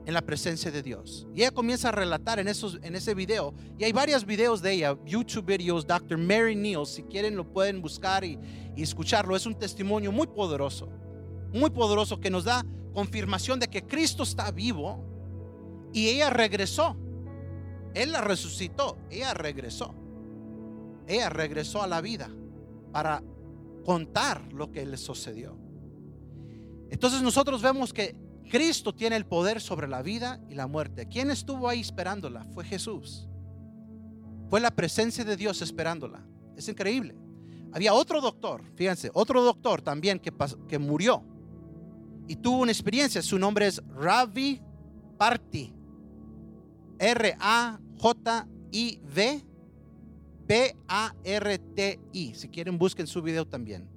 en 0.07 0.15
la 0.15 0.23
presencia 0.23 0.71
de 0.71 0.81
Dios. 0.81 1.27
Y 1.35 1.41
ella 1.41 1.51
comienza 1.51 1.89
a 1.89 1.91
relatar 1.91 2.39
en, 2.39 2.47
esos, 2.47 2.79
en 2.81 2.95
ese 2.95 3.13
video. 3.13 3.53
Y 3.77 3.83
hay 3.83 3.91
varios 3.91 4.25
videos 4.25 4.63
de 4.63 4.73
ella, 4.73 4.97
YouTube 5.05 5.45
videos, 5.45 5.85
Dr. 5.85 6.17
Mary 6.17 6.55
Neal. 6.55 6.87
Si 6.87 7.03
quieren 7.03 7.35
lo 7.35 7.47
pueden 7.53 7.79
buscar 7.79 8.23
y, 8.23 8.39
y 8.75 8.81
escucharlo. 8.81 9.35
Es 9.35 9.45
un 9.45 9.53
testimonio 9.53 10.11
muy 10.11 10.25
poderoso. 10.25 10.89
Muy 11.53 11.69
poderoso 11.69 12.19
que 12.19 12.31
nos 12.31 12.45
da 12.45 12.65
confirmación 12.95 13.59
de 13.59 13.67
que 13.67 13.85
Cristo 13.85 14.23
está 14.23 14.49
vivo. 14.49 15.05
Y 15.93 16.07
ella 16.07 16.31
regresó. 16.31 16.97
Él 17.93 18.11
la 18.11 18.21
resucitó. 18.21 18.97
Ella 19.11 19.35
regresó 19.35 20.06
ella 21.07 21.29
regresó 21.29 21.81
a 21.81 21.87
la 21.87 22.01
vida 22.01 22.29
para 22.91 23.23
contar 23.85 24.53
lo 24.53 24.71
que 24.71 24.85
le 24.85 24.97
sucedió. 24.97 25.57
Entonces 26.89 27.21
nosotros 27.21 27.61
vemos 27.61 27.93
que 27.93 28.15
Cristo 28.49 28.93
tiene 28.93 29.15
el 29.15 29.25
poder 29.25 29.59
sobre 29.61 29.87
la 29.87 30.01
vida 30.01 30.39
y 30.49 30.55
la 30.55 30.67
muerte. 30.67 31.07
¿Quién 31.07 31.31
estuvo 31.31 31.67
ahí 31.67 31.81
esperándola? 31.81 32.45
Fue 32.53 32.63
Jesús. 32.63 33.27
Fue 34.49 34.59
la 34.59 34.71
presencia 34.71 35.25
de 35.25 35.35
Dios 35.35 35.61
esperándola. 35.61 36.25
Es 36.55 36.67
increíble. 36.69 37.15
Había 37.73 37.93
otro 37.93 38.21
doctor, 38.21 38.63
fíjense, 38.75 39.11
otro 39.13 39.43
doctor 39.43 39.81
también 39.81 40.19
que, 40.19 40.33
que 40.67 40.79
murió 40.79 41.23
y 42.27 42.35
tuvo 42.37 42.59
una 42.59 42.71
experiencia. 42.71 43.21
Su 43.21 43.37
nombre 43.39 43.67
es 43.67 43.81
Ravi 43.87 44.61
Party. 45.17 45.73
R-A-J-I-V 46.99 47.77
P-A-R-T-I. 50.47 52.35
Si 52.35 52.49
quieren, 52.49 52.77
busquen 52.77 53.07
su 53.07 53.21
video 53.21 53.45
también. 53.45 53.89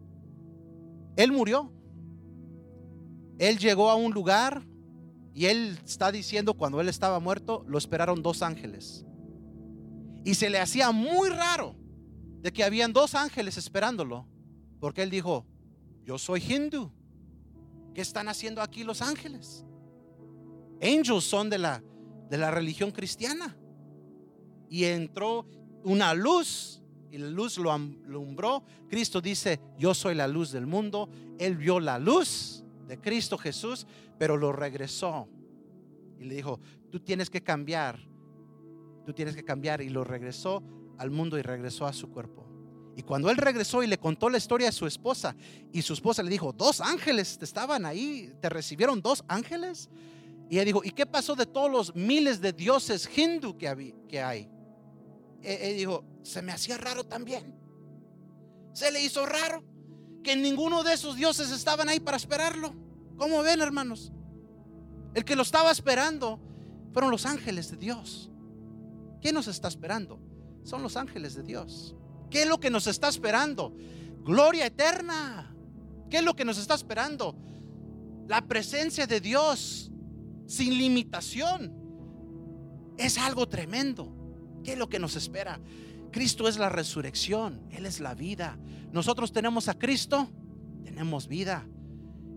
Él 1.16 1.32
murió. 1.32 1.72
Él 3.38 3.58
llegó 3.58 3.90
a 3.90 3.94
un 3.94 4.12
lugar 4.12 4.66
Y 5.32 5.46
él 5.46 5.78
está 5.84 6.10
diciendo, 6.10 6.54
cuando 6.54 6.80
él 6.80 6.88
estaba 6.88 7.20
muerto, 7.20 7.64
lo 7.68 7.78
esperaron 7.78 8.22
dos 8.22 8.42
ángeles. 8.42 9.06
Y 10.24 10.34
se 10.34 10.50
le 10.50 10.58
hacía 10.58 10.90
muy 10.90 11.28
raro 11.28 11.76
de 12.42 12.52
que 12.52 12.64
habían 12.64 12.92
dos 12.92 13.14
ángeles 13.14 13.56
esperándolo, 13.56 14.26
porque 14.80 15.02
él 15.02 15.10
dijo, 15.10 15.46
yo 16.04 16.18
soy 16.18 16.42
hindú. 16.42 16.92
¿Qué 17.94 18.00
están 18.00 18.28
haciendo 18.28 18.62
aquí 18.62 18.84
los 18.84 19.02
ángeles? 19.02 19.64
Angels 20.82 21.24
son 21.24 21.50
de 21.50 21.58
la, 21.58 21.82
de 22.28 22.38
la 22.38 22.50
religión 22.50 22.90
cristiana. 22.90 23.56
Y 24.68 24.84
entró 24.84 25.46
una 25.84 26.14
luz 26.14 26.80
y 27.10 27.18
la 27.18 27.28
luz 27.28 27.58
lo 27.58 27.72
alumbró. 27.72 28.62
Cristo 28.88 29.20
dice, 29.20 29.60
yo 29.78 29.94
soy 29.94 30.14
la 30.14 30.28
luz 30.28 30.52
del 30.52 30.66
mundo. 30.66 31.08
Él 31.38 31.56
vio 31.56 31.80
la 31.80 31.98
luz 31.98 32.64
de 32.86 32.98
Cristo 33.00 33.36
Jesús, 33.36 33.86
pero 34.18 34.36
lo 34.36 34.52
regresó. 34.52 35.28
Y 36.18 36.24
le 36.24 36.36
dijo, 36.36 36.60
tú 36.90 37.00
tienes 37.00 37.28
que 37.30 37.42
cambiar. 37.42 37.98
Tú 39.04 39.12
tienes 39.12 39.34
que 39.34 39.44
cambiar. 39.44 39.80
Y 39.80 39.88
lo 39.88 40.04
regresó 40.04 40.62
al 40.98 41.10
mundo 41.10 41.38
y 41.38 41.42
regresó 41.42 41.86
a 41.86 41.92
su 41.92 42.10
cuerpo. 42.10 42.46
Y 42.96 43.02
cuando 43.02 43.30
él 43.30 43.36
regresó 43.36 43.82
y 43.82 43.86
le 43.86 43.98
contó 43.98 44.28
la 44.28 44.36
historia 44.36 44.68
a 44.68 44.72
su 44.72 44.86
esposa, 44.86 45.34
y 45.72 45.80
su 45.82 45.94
esposa 45.94 46.22
le 46.22 46.30
dijo, 46.30 46.52
dos 46.52 46.80
ángeles 46.80 47.38
te 47.38 47.44
estaban 47.44 47.86
ahí, 47.86 48.32
te 48.40 48.48
recibieron 48.48 49.00
dos 49.00 49.24
ángeles. 49.26 49.88
Y 50.50 50.56
ella 50.56 50.64
dijo, 50.64 50.82
¿y 50.84 50.90
qué 50.90 51.06
pasó 51.06 51.34
de 51.34 51.46
todos 51.46 51.70
los 51.70 51.94
miles 51.94 52.40
de 52.40 52.52
dioses 52.52 53.08
hindú 53.16 53.56
que, 53.56 53.94
que 54.08 54.20
hay? 54.20 54.50
Él 55.42 55.76
dijo, 55.76 56.04
se 56.22 56.42
me 56.42 56.52
hacía 56.52 56.76
raro 56.78 57.04
también. 57.04 57.54
Se 58.72 58.90
le 58.90 59.02
hizo 59.02 59.26
raro 59.26 59.64
que 60.22 60.36
ninguno 60.36 60.82
de 60.82 60.94
esos 60.94 61.16
dioses 61.16 61.50
estaban 61.50 61.88
ahí 61.88 62.00
para 62.00 62.16
esperarlo. 62.16 62.74
¿Cómo 63.16 63.42
ven, 63.42 63.60
hermanos? 63.60 64.12
El 65.14 65.24
que 65.24 65.36
lo 65.36 65.42
estaba 65.42 65.70
esperando 65.70 66.40
fueron 66.92 67.10
los 67.10 67.26
ángeles 67.26 67.70
de 67.70 67.76
Dios. 67.76 68.30
¿Quién 69.20 69.34
nos 69.34 69.48
está 69.48 69.68
esperando? 69.68 70.20
Son 70.62 70.82
los 70.82 70.96
ángeles 70.96 71.34
de 71.34 71.42
Dios. 71.42 71.94
¿Qué 72.30 72.42
es 72.42 72.48
lo 72.48 72.60
que 72.60 72.70
nos 72.70 72.86
está 72.86 73.08
esperando? 73.08 73.74
Gloria 74.22 74.66
eterna. 74.66 75.54
¿Qué 76.08 76.18
es 76.18 76.24
lo 76.24 76.34
que 76.34 76.44
nos 76.44 76.58
está 76.58 76.74
esperando? 76.74 77.36
La 78.28 78.46
presencia 78.46 79.06
de 79.06 79.20
Dios 79.20 79.90
sin 80.46 80.76
limitación. 80.76 81.74
Es 82.96 83.18
algo 83.18 83.48
tremendo. 83.48 84.19
¿Qué 84.64 84.72
es 84.72 84.78
lo 84.78 84.88
que 84.88 84.98
nos 84.98 85.16
espera? 85.16 85.60
Cristo 86.10 86.48
es 86.48 86.58
la 86.58 86.68
resurrección, 86.68 87.60
Él 87.70 87.86
es 87.86 88.00
la 88.00 88.14
vida. 88.14 88.58
Nosotros 88.92 89.32
tenemos 89.32 89.68
a 89.68 89.78
Cristo, 89.78 90.28
tenemos 90.84 91.28
vida. 91.28 91.66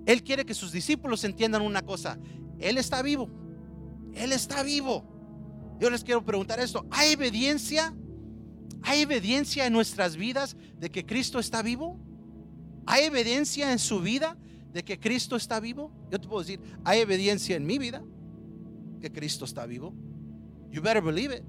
Él 0.06 0.24
quiere 0.24 0.46
que 0.46 0.54
sus 0.54 0.72
discípulos 0.72 1.24
entiendan 1.24 1.62
una 1.62 1.82
cosa, 1.82 2.20
Él 2.60 2.78
está 2.78 3.02
vivo, 3.02 3.30
Él 4.14 4.32
está 4.32 4.64
vivo. 4.64 5.10
Yo 5.80 5.90
les 5.90 6.04
quiero 6.04 6.24
preguntar 6.24 6.60
esto, 6.60 6.86
¿hay 6.92 7.12
evidencia 7.12 7.94
¿Hay 8.84 9.02
evidencia 9.02 9.66
en 9.66 9.74
nuestras 9.74 10.18
vidas 10.18 10.58
de 10.78 10.92
que 10.92 11.06
Cristo 11.06 11.40
está 11.40 11.62
vivo? 11.62 11.98
¿Hay 12.86 13.06
evidencia 13.06 13.72
en 13.72 13.80
su 13.80 14.02
vida 14.02 14.38
de 14.74 14.84
que 14.84 15.00
Cristo 15.00 15.38
está 15.38 15.62
vivo? 15.62 15.90
Yo 16.12 16.20
te 16.20 16.28
puedo 16.28 16.42
decir, 16.42 16.60
hay 16.84 17.00
evidencia 17.00 17.56
en 17.56 17.66
mi 17.66 17.78
vida 17.78 18.04
que 19.00 19.10
Cristo 19.10 19.46
está 19.46 19.66
vivo. 19.66 19.94
You 20.70 20.82
better 20.82 21.02
believe 21.02 21.34
it. 21.34 21.44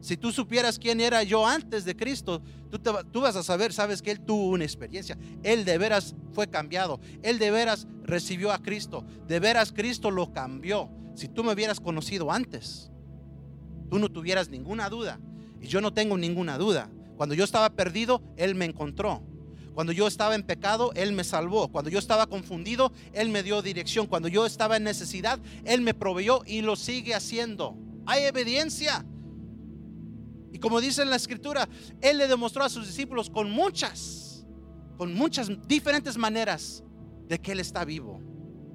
Si 0.00 0.16
tú 0.16 0.30
supieras 0.30 0.78
quién 0.78 1.00
era 1.00 1.22
yo 1.22 1.46
antes 1.46 1.84
de 1.84 1.96
Cristo, 1.96 2.42
tú, 2.70 2.78
tú, 2.78 3.20
vas 3.20 3.36
a 3.36 3.42
saber, 3.42 3.72
sabes 3.72 4.02
que 4.02 4.10
Él 4.10 4.20
tuvo 4.20 4.50
una 4.50 4.64
experiencia. 4.64 5.18
Él 5.42 5.64
de 5.64 5.78
veras 5.78 6.14
fue 6.32 6.48
cambiado. 6.48 7.00
Él 7.22 7.38
de 7.38 7.50
veras 7.50 7.86
recibió 8.02 8.52
a 8.52 8.62
Cristo. 8.62 9.04
De 9.26 9.40
veras 9.40 9.72
Cristo 9.72 10.10
lo 10.10 10.32
cambió. 10.32 10.90
Si 11.14 11.28
tú 11.28 11.42
me 11.42 11.52
hubieras 11.52 11.80
conocido 11.80 12.30
antes, 12.30 12.90
tú 13.90 13.98
no 13.98 14.10
tuvieras 14.10 14.50
ninguna 14.50 14.88
duda 14.88 15.18
y 15.60 15.66
yo 15.66 15.80
no 15.80 15.92
tengo 15.92 16.18
ninguna 16.18 16.58
duda. 16.58 16.90
Cuando 17.16 17.34
yo 17.34 17.44
estaba 17.44 17.70
perdido, 17.70 18.22
Él 18.36 18.54
me 18.54 18.66
encontró. 18.66 19.22
Cuando 19.74 19.92
yo 19.92 20.06
estaba 20.06 20.34
en 20.34 20.42
pecado, 20.42 20.92
Él 20.94 21.12
me 21.12 21.24
salvó. 21.24 21.68
Cuando 21.68 21.90
yo 21.90 21.98
estaba 21.98 22.26
confundido, 22.26 22.92
Él 23.12 23.28
me 23.30 23.42
dio 23.42 23.62
dirección. 23.62 24.06
Cuando 24.06 24.28
yo 24.28 24.46
estaba 24.46 24.76
en 24.76 24.84
necesidad, 24.84 25.38
Él 25.64 25.80
me 25.80 25.94
proveyó 25.94 26.42
y 26.46 26.62
lo 26.62 26.76
sigue 26.76 27.14
haciendo. 27.14 27.76
Hay 28.06 28.24
evidencia. 28.24 29.04
Y 30.56 30.58
como 30.58 30.80
dice 30.80 31.02
en 31.02 31.10
la 31.10 31.16
escritura, 31.16 31.68
Él 32.00 32.16
le 32.16 32.26
demostró 32.26 32.64
a 32.64 32.70
sus 32.70 32.86
discípulos 32.86 33.28
con 33.28 33.50
muchas, 33.50 34.46
con 34.96 35.12
muchas 35.12 35.50
diferentes 35.68 36.16
maneras 36.16 36.82
de 37.28 37.38
que 37.38 37.52
Él 37.52 37.60
está 37.60 37.84
vivo. 37.84 38.22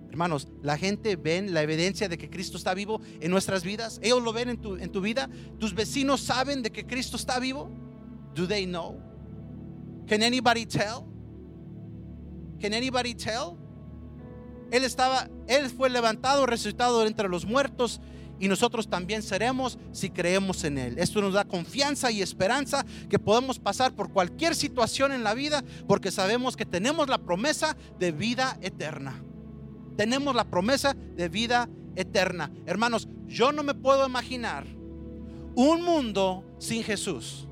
Hermanos, 0.07 0.47
la 0.61 0.77
gente 0.77 1.15
ven 1.15 1.55
la 1.55 1.63
evidencia 1.63 2.07
de 2.07 2.19
que 2.19 2.29
Cristo 2.29 2.57
está 2.57 2.75
vivo 2.75 3.01
en 3.19 3.31
nuestras 3.31 3.63
vidas. 3.63 3.99
Ellos 4.03 4.21
lo 4.21 4.31
ven 4.31 4.49
en 4.49 4.61
tu, 4.61 4.75
en 4.75 4.91
tu 4.91 5.01
vida. 5.01 5.27
Tus 5.57 5.73
vecinos 5.73 6.21
saben 6.21 6.61
de 6.61 6.71
que 6.71 6.85
Cristo 6.85 7.17
está 7.17 7.39
vivo. 7.39 7.71
Do 8.35 8.47
they 8.47 8.67
know? 8.67 9.01
Can 10.05 10.21
anybody 10.21 10.67
tell? 10.67 11.07
Can 12.61 12.75
anybody 12.75 13.15
tell? 13.15 13.57
Él 14.69 14.83
estaba, 14.83 15.31
él 15.47 15.71
fue 15.71 15.89
levantado, 15.89 16.45
resucitado 16.45 17.07
entre 17.07 17.27
los 17.27 17.43
muertos 17.43 18.01
y 18.41 18.49
nosotros 18.49 18.89
también 18.89 19.23
seremos 19.23 19.77
si 19.93 20.09
creemos 20.09 20.65
en 20.65 20.77
Él. 20.77 20.97
Esto 20.97 21.21
nos 21.21 21.33
da 21.33 21.45
confianza 21.45 22.11
y 22.11 22.21
esperanza 22.21 22.85
que 23.09 23.19
podemos 23.19 23.57
pasar 23.59 23.93
por 23.93 24.11
cualquier 24.11 24.55
situación 24.55 25.13
en 25.13 25.23
la 25.23 25.33
vida 25.33 25.63
porque 25.87 26.11
sabemos 26.11 26.57
que 26.57 26.65
tenemos 26.65 27.07
la 27.07 27.19
promesa 27.19 27.77
de 27.97 28.11
vida 28.11 28.57
eterna 28.61 29.23
tenemos 29.95 30.35
la 30.35 30.45
promesa 30.45 30.95
de 30.95 31.29
vida 31.29 31.69
eterna. 31.95 32.51
Hermanos, 32.65 33.07
yo 33.27 33.51
no 33.51 33.63
me 33.63 33.73
puedo 33.73 34.05
imaginar 34.07 34.65
un 35.55 35.83
mundo 35.83 36.43
sin 36.57 36.83
Jesús. 36.83 37.47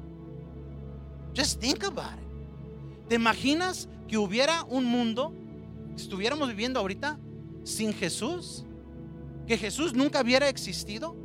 Just 1.35 1.59
think 1.59 1.83
about 1.83 2.13
it. 2.13 3.07
¿Te 3.07 3.15
imaginas 3.15 3.87
que 4.07 4.17
hubiera 4.17 4.63
un 4.63 4.85
mundo, 4.85 5.33
estuviéramos 5.95 6.49
viviendo 6.49 6.79
ahorita 6.79 7.19
sin 7.63 7.93
Jesús? 7.93 8.65
Que 9.49 9.57
Jesús 9.57 9.95
nunca 9.95 10.21
hubiera 10.21 10.47
existido. 10.47 11.15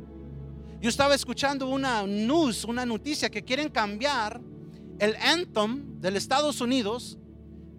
Yo 0.81 0.89
estaba 0.89 1.13
escuchando 1.13 1.69
una 1.69 2.07
news, 2.07 2.63
una 2.63 2.83
noticia 2.83 3.29
que 3.29 3.43
quieren 3.43 3.69
cambiar 3.69 4.41
el 4.97 5.15
anthem 5.17 6.01
del 6.01 6.15
Estados 6.15 6.59
Unidos, 6.59 7.19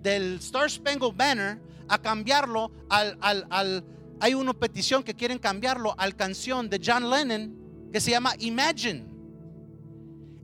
del 0.02 0.36
Star 0.36 0.70
Spangled 0.70 1.16
Banner, 1.16 1.60
a 1.88 1.98
cambiarlo 1.98 2.70
al, 2.88 3.18
al, 3.20 3.84
hay 4.20 4.34
una 4.34 4.52
petición 4.52 5.02
que 5.02 5.14
quieren 5.14 5.40
cambiarlo 5.40 5.96
al 5.98 6.14
canción 6.14 6.70
de 6.70 6.80
John 6.80 7.10
Lennon 7.10 7.88
que 7.92 8.00
se 8.00 8.12
llama 8.12 8.32
Imagine. 8.38 9.04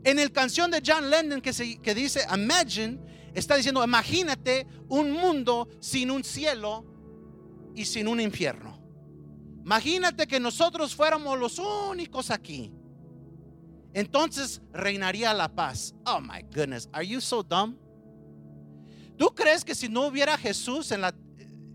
En 0.02 0.18
el 0.18 0.32
canción 0.32 0.68
de 0.73 0.82
John 0.85 1.11
Lennon 1.11 1.40
que, 1.40 1.52
se, 1.52 1.78
que 1.78 1.94
dice 1.94 2.23
Imagine, 2.35 2.99
está 3.35 3.54
diciendo, 3.54 3.85
imagínate 3.85 4.66
un 4.88 5.12
mundo 5.12 5.68
sin 5.78 6.11
un 6.11 6.25
cielo 6.25 6.85
y 7.76 7.85
sin 7.85 8.09
un 8.09 8.21
infierno. 8.21 8.72
Imagínate 9.64 10.26
que 10.26 10.40
nosotros 10.40 10.95
fuéramos 10.95 11.38
los 11.38 11.59
únicos 11.59 12.31
aquí. 12.31 12.73
Entonces 13.95 14.61
reinaría 14.73 15.33
la 15.35 15.54
paz. 15.54 15.95
Oh 16.07 16.21
my 16.21 16.42
goodness, 16.54 16.88
are 16.92 17.07
you 17.07 17.21
so 17.21 17.42
dumb? 17.42 17.76
¿Tú 19.16 19.35
crees 19.35 19.64
que 19.64 19.75
si 19.75 19.88
no 19.88 20.07
hubiera 20.07 20.37
Jesús 20.37 20.90
en 20.90 21.02
la 21.02 21.14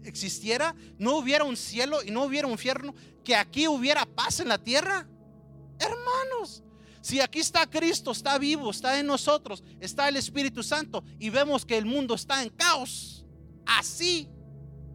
existiera, 0.03 0.75
no 0.97 1.17
hubiera 1.17 1.43
un 1.43 1.55
cielo 1.55 1.99
y 2.03 2.11
no 2.11 2.23
hubiera 2.23 2.47
un 2.47 2.53
infierno, 2.53 2.93
que 3.23 3.35
aquí 3.35 3.67
hubiera 3.67 4.05
paz 4.05 4.39
en 4.39 4.47
la 4.47 4.57
tierra? 4.57 5.07
Hermanos, 5.79 6.63
si 7.01 7.21
aquí 7.21 7.39
está 7.39 7.69
Cristo, 7.69 8.11
está 8.11 8.37
vivo, 8.37 8.71
está 8.71 8.99
en 8.99 9.05
nosotros, 9.05 9.63
está 9.79 10.09
el 10.09 10.17
Espíritu 10.17 10.63
Santo 10.63 11.03
y 11.19 11.29
vemos 11.29 11.65
que 11.65 11.77
el 11.77 11.85
mundo 11.85 12.15
está 12.15 12.41
en 12.41 12.49
caos, 12.49 13.25
así, 13.65 14.27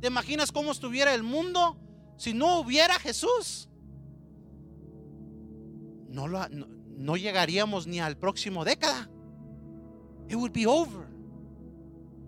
¿te 0.01 0.09
imaginas 0.09 0.51
cómo 0.51 0.73
estuviera 0.73 1.15
el 1.15 1.23
mundo 1.23 1.79
si 2.23 2.33
no 2.35 2.61
hubiera 2.61 3.01
Jesús? 3.01 3.69
No, 6.09 7.17
llegaríamos 7.17 7.89
ni 7.89 7.99
al 7.99 8.17
próximo 8.17 8.65
década. 8.65 9.11
It 10.29 10.37
would 10.37 10.53
be 10.53 10.65
over. 10.65 11.09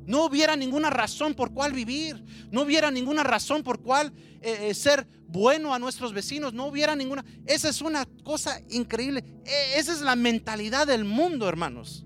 No 0.04 0.24
hubiera 0.24 0.56
ninguna 0.56 0.90
razón 0.90 1.34
por 1.34 1.54
cual 1.54 1.72
vivir. 1.72 2.24
No 2.50 2.62
hubiera 2.62 2.90
ninguna 2.90 3.22
razón 3.22 3.62
por 3.62 3.82
cual 3.82 4.12
eh, 4.40 4.70
eh, 4.70 4.74
ser 4.74 5.06
bueno 5.28 5.72
a 5.72 5.78
nuestros 5.78 6.12
vecinos. 6.12 6.52
No 6.52 6.66
hubiera 6.66 6.96
ninguna. 6.96 7.24
Esa 7.46 7.68
es 7.68 7.80
una 7.80 8.04
cosa 8.24 8.60
increíble. 8.70 9.22
E, 9.44 9.78
esa 9.78 9.92
es 9.92 10.00
la 10.00 10.16
mentalidad 10.16 10.88
del 10.88 11.04
mundo, 11.04 11.48
hermanos. 11.48 12.04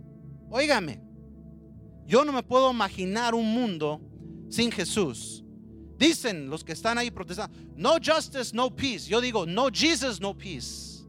Óigame. 0.50 1.00
Yo 2.04 2.26
no 2.26 2.33
me 2.33 2.42
puedo 2.42 2.71
imaginar 2.71 3.35
un 3.35 3.50
mundo 3.50 4.02
sin 4.50 4.71
Jesús. 4.71 5.42
Dicen 5.99 6.49
los 6.49 6.62
que 6.62 6.73
están 6.73 6.97
ahí 6.97 7.11
protestando, 7.11 7.57
no 7.76 7.95
justice, 7.95 8.55
no 8.55 8.75
peace. 8.75 9.09
Yo 9.09 9.21
digo, 9.21 9.45
no 9.45 9.69
Jesus, 9.73 10.21
no 10.21 10.37
peace. 10.37 11.05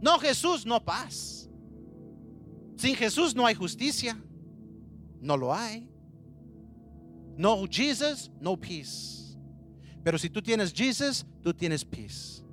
No 0.00 0.18
Jesús, 0.18 0.66
no 0.66 0.84
paz. 0.84 1.48
Sin 2.76 2.96
Jesús 2.96 3.34
no 3.34 3.46
hay 3.46 3.54
justicia. 3.54 4.20
No 5.20 5.36
lo 5.36 5.54
hay. 5.54 5.88
No 7.36 7.64
Jesus, 7.70 8.30
no 8.40 8.56
peace. 8.56 9.36
Pero 10.02 10.18
si 10.18 10.28
tú 10.28 10.42
tienes 10.42 10.72
Jesus, 10.72 11.24
tú 11.42 11.54
tienes 11.54 11.84
peace. 11.84 12.44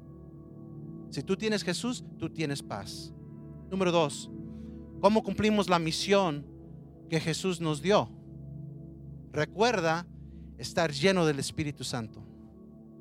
Si 1.09 1.23
tú 1.23 1.35
tienes 1.35 1.63
Jesús, 1.63 2.03
tú 2.17 2.29
tienes 2.29 2.61
paz. 2.61 3.11
Número 3.69 3.91
dos, 3.91 4.29
¿cómo 5.01 5.23
cumplimos 5.23 5.67
la 5.69 5.79
misión 5.79 6.45
que 7.09 7.19
Jesús 7.19 7.59
nos 7.59 7.81
dio? 7.81 8.09
Recuerda 9.31 10.07
estar 10.61 10.91
lleno 10.91 11.25
del 11.25 11.39
Espíritu 11.39 11.83
Santo. 11.83 12.23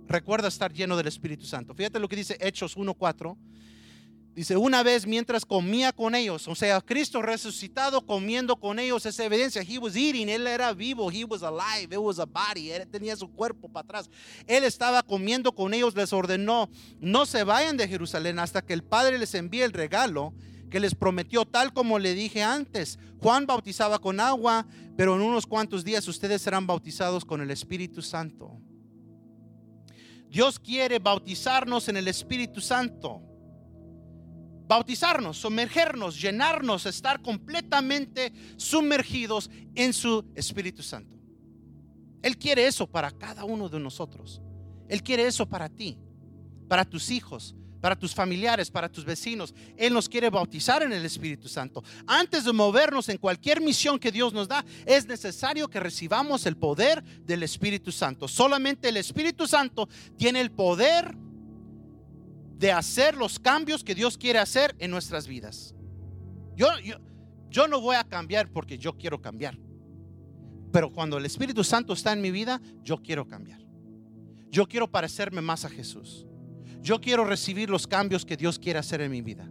Recuerda 0.08 0.48
estar 0.48 0.72
lleno 0.72 0.96
del 0.96 1.06
Espíritu 1.06 1.44
Santo. 1.44 1.74
Fíjate 1.74 2.00
lo 2.00 2.08
que 2.08 2.16
dice 2.16 2.36
Hechos 2.40 2.76
1.4. 2.76 3.36
Dice, 4.34 4.56
una 4.56 4.82
vez 4.82 5.06
mientras 5.06 5.44
comía 5.44 5.92
con 5.92 6.14
ellos, 6.14 6.46
o 6.46 6.54
sea, 6.54 6.80
Cristo 6.80 7.20
resucitado 7.20 8.06
comiendo 8.06 8.56
con 8.56 8.78
ellos, 8.78 9.04
esa 9.04 9.24
evidencia, 9.24 9.60
he 9.60 9.76
was 9.76 9.96
eating, 9.96 10.28
él 10.28 10.46
era 10.46 10.72
vivo, 10.72 11.10
he 11.10 11.24
was 11.24 11.42
alive, 11.42 11.92
it 11.92 12.00
was 12.00 12.20
a 12.20 12.26
body, 12.26 12.70
él 12.70 12.86
tenía 12.88 13.16
su 13.16 13.28
cuerpo 13.28 13.68
para 13.68 13.84
atrás. 13.84 14.10
Él 14.46 14.62
estaba 14.62 15.02
comiendo 15.02 15.52
con 15.52 15.74
ellos, 15.74 15.96
les 15.96 16.12
ordenó, 16.12 16.70
no 17.00 17.26
se 17.26 17.42
vayan 17.42 17.76
de 17.76 17.88
Jerusalén 17.88 18.38
hasta 18.38 18.62
que 18.62 18.72
el 18.72 18.84
Padre 18.84 19.18
les 19.18 19.34
envíe 19.34 19.62
el 19.62 19.72
regalo 19.72 20.32
que 20.70 20.80
les 20.80 20.94
prometió, 20.94 21.44
tal 21.44 21.72
como 21.72 21.98
le 21.98 22.14
dije 22.14 22.42
antes. 22.42 22.98
Juan 23.18 23.46
bautizaba 23.46 23.98
con 23.98 24.20
agua, 24.20 24.66
pero 24.96 25.16
en 25.16 25.22
unos 25.22 25.46
cuantos 25.46 25.84
días 25.84 26.06
ustedes 26.08 26.40
serán 26.40 26.66
bautizados 26.66 27.24
con 27.24 27.40
el 27.40 27.50
Espíritu 27.50 28.00
Santo. 28.00 28.58
Dios 30.30 30.58
quiere 30.58 30.98
bautizarnos 30.98 31.88
en 31.88 31.96
el 31.96 32.08
Espíritu 32.08 32.60
Santo 32.60 33.22
bautizarnos, 34.70 35.36
sumergernos, 35.36 36.22
llenarnos, 36.22 36.86
estar 36.86 37.20
completamente 37.20 38.32
sumergidos 38.56 39.50
en 39.74 39.92
su 39.92 40.24
Espíritu 40.36 40.80
Santo. 40.80 41.16
Él 42.22 42.38
quiere 42.38 42.64
eso 42.68 42.86
para 42.86 43.10
cada 43.10 43.44
uno 43.44 43.68
de 43.68 43.80
nosotros. 43.80 44.40
Él 44.88 45.02
quiere 45.02 45.26
eso 45.26 45.44
para 45.48 45.68
ti, 45.68 45.98
para 46.68 46.84
tus 46.84 47.10
hijos, 47.10 47.56
para 47.80 47.96
tus 47.96 48.14
familiares, 48.14 48.70
para 48.70 48.88
tus 48.88 49.04
vecinos. 49.04 49.54
Él 49.76 49.92
nos 49.92 50.08
quiere 50.08 50.30
bautizar 50.30 50.82
en 50.82 50.92
el 50.92 51.04
Espíritu 51.04 51.48
Santo. 51.48 51.82
Antes 52.06 52.44
de 52.44 52.52
movernos 52.52 53.08
en 53.08 53.18
cualquier 53.18 53.60
misión 53.60 53.98
que 53.98 54.12
Dios 54.12 54.32
nos 54.32 54.48
da, 54.48 54.64
es 54.86 55.06
necesario 55.06 55.68
que 55.68 55.80
recibamos 55.80 56.46
el 56.46 56.56
poder 56.56 57.02
del 57.02 57.42
Espíritu 57.42 57.92
Santo. 57.92 58.28
Solamente 58.28 58.88
el 58.88 58.96
Espíritu 58.96 59.46
Santo 59.46 59.88
tiene 60.16 60.40
el 60.40 60.50
poder 60.50 61.14
de 62.58 62.72
hacer 62.72 63.16
los 63.16 63.38
cambios 63.38 63.82
que 63.82 63.94
Dios 63.94 64.18
quiere 64.18 64.38
hacer 64.38 64.76
en 64.78 64.90
nuestras 64.90 65.26
vidas. 65.26 65.74
Yo, 66.54 66.68
yo, 67.48 67.68
no 67.68 67.80
voy 67.80 67.96
a 67.96 68.04
cambiar 68.04 68.50
porque 68.50 68.76
yo 68.76 68.98
quiero 68.98 69.22
cambiar. 69.22 69.58
Pero 70.70 70.92
cuando 70.92 71.16
el 71.16 71.24
Espíritu 71.24 71.64
Santo 71.64 71.94
está 71.94 72.12
en 72.12 72.20
mi 72.20 72.30
vida, 72.30 72.60
yo 72.82 72.98
quiero 72.98 73.26
cambiar. 73.26 73.60
Yo 74.50 74.68
quiero 74.68 74.90
parecerme 74.90 75.40
más 75.40 75.64
a 75.64 75.70
Jesús. 75.70 76.26
Yo 76.82 77.00
quiero 77.00 77.24
recibir 77.24 77.70
los 77.70 77.86
cambios 77.86 78.24
que 78.24 78.36
Dios 78.36 78.58
quiere 78.58 78.78
hacer 78.78 79.00
en 79.00 79.10
mi 79.10 79.22
vida. 79.22 79.48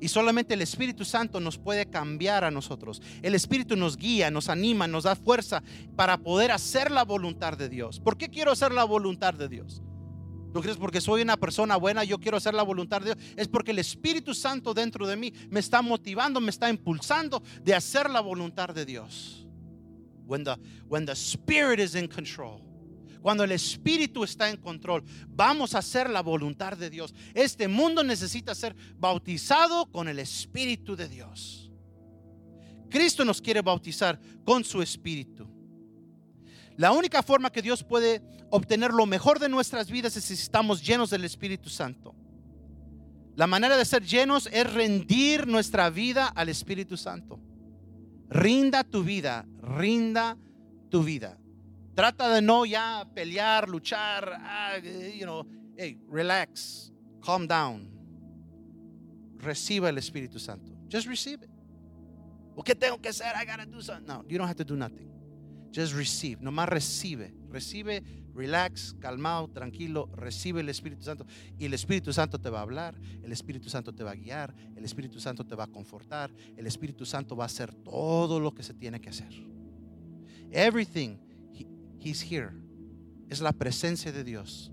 Y 0.00 0.08
solamente 0.08 0.54
el 0.54 0.62
Espíritu 0.62 1.04
Santo 1.04 1.40
nos 1.40 1.58
puede 1.58 1.86
cambiar 1.86 2.44
a 2.44 2.50
nosotros. 2.50 3.00
El 3.22 3.34
Espíritu 3.34 3.76
nos 3.76 3.96
guía, 3.96 4.30
nos 4.30 4.48
anima, 4.48 4.86
nos 4.86 5.04
da 5.04 5.16
fuerza 5.16 5.62
para 5.94 6.18
poder 6.18 6.50
hacer 6.50 6.90
la 6.90 7.04
voluntad 7.04 7.56
de 7.56 7.68
Dios. 7.68 8.00
¿Por 8.00 8.16
qué 8.16 8.28
quiero 8.28 8.52
hacer 8.52 8.72
la 8.72 8.84
voluntad 8.84 9.34
de 9.34 9.48
Dios? 9.48 9.82
¿No 10.52 10.62
crees 10.62 10.78
porque 10.78 11.00
soy 11.00 11.22
una 11.22 11.36
persona 11.36 11.76
buena, 11.76 12.02
yo 12.04 12.18
quiero 12.18 12.38
hacer 12.38 12.54
la 12.54 12.62
voluntad 12.62 13.00
de 13.00 13.14
Dios? 13.14 13.34
Es 13.36 13.48
porque 13.48 13.72
el 13.72 13.78
Espíritu 13.78 14.34
Santo 14.34 14.72
dentro 14.72 15.06
de 15.06 15.16
mí 15.16 15.32
me 15.50 15.60
está 15.60 15.82
motivando, 15.82 16.40
me 16.40 16.50
está 16.50 16.70
impulsando 16.70 17.42
de 17.62 17.74
hacer 17.74 18.08
la 18.08 18.20
voluntad 18.20 18.70
de 18.70 18.86
Dios. 18.86 19.46
When 20.26 20.44
the, 20.44 20.56
when 20.88 21.06
the 21.06 21.12
Spirit 21.12 21.78
is 21.78 21.94
in 21.94 22.08
control. 22.08 22.65
Cuando 23.26 23.42
el 23.42 23.50
Espíritu 23.50 24.22
está 24.22 24.48
en 24.50 24.56
control, 24.56 25.02
vamos 25.26 25.74
a 25.74 25.78
hacer 25.78 26.08
la 26.08 26.22
voluntad 26.22 26.76
de 26.76 26.88
Dios. 26.88 27.12
Este 27.34 27.66
mundo 27.66 28.04
necesita 28.04 28.54
ser 28.54 28.76
bautizado 29.00 29.90
con 29.90 30.06
el 30.06 30.20
Espíritu 30.20 30.94
de 30.94 31.08
Dios. 31.08 31.68
Cristo 32.88 33.24
nos 33.24 33.42
quiere 33.42 33.62
bautizar 33.62 34.20
con 34.44 34.62
su 34.62 34.80
Espíritu. 34.80 35.44
La 36.76 36.92
única 36.92 37.20
forma 37.20 37.50
que 37.50 37.62
Dios 37.62 37.82
puede 37.82 38.22
obtener 38.50 38.92
lo 38.92 39.06
mejor 39.06 39.40
de 39.40 39.48
nuestras 39.48 39.90
vidas 39.90 40.16
es 40.16 40.22
si 40.22 40.34
estamos 40.34 40.80
llenos 40.86 41.10
del 41.10 41.24
Espíritu 41.24 41.68
Santo. 41.68 42.14
La 43.34 43.48
manera 43.48 43.76
de 43.76 43.84
ser 43.86 44.04
llenos 44.04 44.48
es 44.52 44.72
rendir 44.72 45.48
nuestra 45.48 45.90
vida 45.90 46.28
al 46.28 46.48
Espíritu 46.48 46.96
Santo. 46.96 47.40
Rinda 48.30 48.84
tu 48.84 49.02
vida, 49.02 49.44
rinda 49.60 50.38
tu 50.90 51.02
vida. 51.02 51.36
Trata 51.96 52.28
de 52.28 52.42
no 52.42 52.66
ya 52.66 53.08
pelear, 53.14 53.70
luchar, 53.70 54.38
ah, 54.42 54.76
you 54.78 55.24
know, 55.24 55.46
hey, 55.78 55.98
relax, 56.08 56.92
calm 57.24 57.46
down. 57.46 57.90
Reciba 59.38 59.88
el 59.88 59.96
Espíritu 59.96 60.38
Santo. 60.38 60.72
Just 60.88 61.08
receive 61.08 61.42
it. 61.42 61.50
¿Qué 62.64 62.74
tengo 62.74 63.00
que 63.00 63.08
hacer? 63.08 63.32
I 63.34 63.46
gotta 63.46 63.64
do 63.64 63.80
something. 63.80 64.06
No, 64.06 64.24
you 64.28 64.36
don't 64.36 64.46
have 64.46 64.56
to 64.56 64.64
do 64.64 64.76
nothing. 64.76 65.10
Just 65.72 65.94
receive, 65.94 66.38
nomás 66.42 66.68
recibe, 66.68 67.34
recibe, 67.48 68.02
relax, 68.34 68.94
calmado, 69.00 69.48
tranquilo, 69.48 70.10
recibe 70.14 70.60
el 70.60 70.68
Espíritu 70.68 71.02
Santo. 71.02 71.26
Y 71.58 71.64
el 71.64 71.72
Espíritu 71.72 72.12
Santo 72.12 72.38
te 72.38 72.50
va 72.50 72.58
a 72.58 72.62
hablar, 72.62 72.94
el 73.22 73.32
Espíritu 73.32 73.70
Santo 73.70 73.94
te 73.94 74.04
va 74.04 74.10
a 74.10 74.14
guiar, 74.14 74.54
el 74.76 74.84
Espíritu 74.84 75.18
Santo 75.18 75.46
te 75.46 75.54
va 75.54 75.64
a 75.64 75.66
confortar, 75.66 76.30
el 76.56 76.66
Espíritu 76.66 77.06
Santo 77.06 77.36
va 77.36 77.44
a 77.44 77.46
hacer 77.46 77.74
todo 77.74 78.38
lo 78.38 78.54
que 78.54 78.62
se 78.62 78.74
tiene 78.74 79.00
que 79.00 79.08
hacer. 79.08 79.32
Everything, 80.50 81.16
Es 83.28 83.40
la 83.40 83.52
presencia 83.52 84.12
de 84.12 84.24
Dios. 84.24 84.72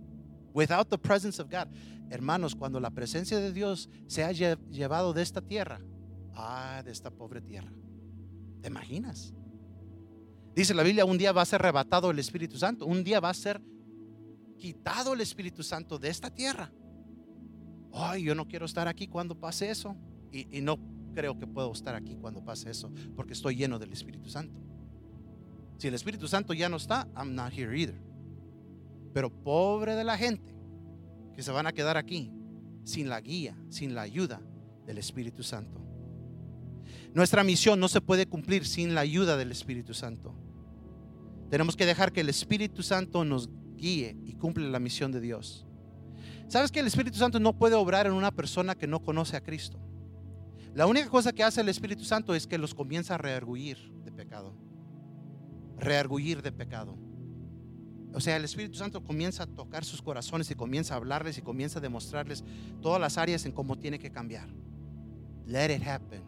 Without 0.54 0.89
the 0.89 0.98
presence 0.98 1.41
of 1.41 1.50
God. 1.50 1.67
Hermanos, 2.10 2.56
cuando 2.56 2.80
la 2.80 2.91
presencia 2.91 3.39
de 3.39 3.52
Dios 3.52 3.89
se 4.08 4.24
haya 4.24 4.58
llevado 4.69 5.13
de 5.13 5.24
esta 5.24 5.41
tierra, 5.41 5.82
ah, 6.36 6.82
de 6.86 6.91
esta 6.91 7.10
pobre 7.10 7.41
tierra, 7.41 7.74
¿te 8.62 8.67
imaginas? 8.67 9.34
Dice 10.56 10.76
la 10.76 10.84
Biblia, 10.84 11.06
un 11.06 11.17
día 11.17 11.32
va 11.32 11.41
a 11.41 11.46
ser 11.46 11.62
arrebatado 11.62 12.12
el 12.12 12.19
Espíritu 12.19 12.58
Santo, 12.58 12.86
un 12.86 13.04
día 13.04 13.19
va 13.19 13.30
a 13.30 13.34
ser 13.34 13.60
quitado 14.58 15.13
el 15.13 15.22
Espíritu 15.22 15.63
Santo 15.63 15.98
de 15.98 16.10
esta 16.10 16.30
tierra. 16.30 16.72
Ay, 17.91 18.24
yo 18.24 18.36
no 18.36 18.48
quiero 18.48 18.65
estar 18.65 18.88
aquí 18.88 19.08
cuando 19.08 19.39
pase 19.39 19.72
eso. 19.72 19.96
Y, 20.32 20.58
y 20.58 20.62
no 20.62 20.78
creo 21.13 21.38
que 21.38 21.48
puedo 21.48 21.72
estar 21.72 21.96
aquí 21.96 22.15
cuando 22.15 22.43
pase 22.43 22.69
eso, 22.69 22.91
porque 23.15 23.34
estoy 23.34 23.56
lleno 23.56 23.80
del 23.80 23.91
Espíritu 23.93 24.30
Santo. 24.30 24.60
Si 25.78 25.88
el 25.88 25.94
Espíritu 25.94 26.28
Santo 26.28 26.54
ya 26.54 26.70
no 26.70 26.78
está, 26.78 27.08
I'm 27.16 27.36
not 27.36 27.52
here 27.52 27.78
either. 27.78 28.00
Pero 29.14 29.30
pobre 29.30 29.96
de 29.96 30.04
la 30.04 30.18
gente 30.18 30.56
que 31.36 31.44
se 31.44 31.52
van 31.52 31.68
a 31.68 31.74
quedar 31.74 31.98
aquí 31.98 32.32
sin 32.84 33.10
la 33.10 33.22
guía, 33.22 33.56
sin 33.70 33.96
la 33.96 34.02
ayuda 34.02 34.42
del 34.86 34.98
Espíritu 34.98 35.44
Santo. 35.44 35.82
Nuestra 37.14 37.44
misión 37.44 37.80
no 37.80 37.88
se 37.88 38.02
puede 38.02 38.26
cumplir 38.26 38.66
sin 38.66 38.96
la 38.96 39.02
ayuda 39.02 39.38
del 39.38 39.52
Espíritu 39.52 39.94
Santo. 39.94 40.36
Tenemos 41.50 41.76
que 41.76 41.86
dejar 41.86 42.12
que 42.12 42.22
el 42.22 42.30
Espíritu 42.30 42.82
Santo 42.82 43.24
nos 43.24 43.50
guíe 43.76 44.18
y 44.24 44.34
cumple 44.34 44.70
la 44.70 44.80
misión 44.80 45.12
de 45.12 45.22
Dios. 45.22 45.68
¿Sabes 46.48 46.72
que 46.72 46.80
el 46.80 46.88
Espíritu 46.88 47.18
Santo 47.18 47.40
no 47.40 47.58
puede 47.58 47.76
obrar 47.76 48.08
en 48.08 48.14
una 48.14 48.32
persona 48.32 48.76
que 48.76 48.88
no 48.88 49.02
conoce 49.02 49.38
a 49.38 49.42
Cristo? 49.42 49.80
La 50.74 50.88
única 50.88 51.08
cosa 51.10 51.32
que 51.32 51.44
hace 51.44 51.62
el 51.62 51.70
Espíritu 51.70 52.04
Santo 52.04 52.34
es 52.34 52.48
que 52.48 52.58
los 52.58 52.74
comienza 52.74 53.14
a 53.14 53.20
pecado. 53.20 53.78
Reargullir 55.84 56.41
de 56.41 56.52
pecado. 56.52 56.98
O 58.13 58.19
sea, 58.19 58.38
el 58.38 58.46
Espíritu 58.46 58.78
Santo 58.78 59.04
comienza 59.04 59.43
a 59.43 59.48
tocar 59.48 59.84
sus 59.84 60.02
corazones 60.02 60.50
y 60.52 60.56
comienza 60.56 60.93
a 60.93 60.98
hablarles 60.98 61.38
y 61.38 61.41
comienza 61.41 61.80
a 61.80 61.82
demostrarles 61.82 62.43
todas 62.82 63.02
las 63.02 63.17
áreas 63.17 63.46
en 63.46 63.52
cómo 63.52 63.78
tiene 63.78 63.98
que 63.98 64.12
cambiar. 64.12 64.50
Let 65.46 65.76
it 65.76 65.86
happen. 65.86 66.24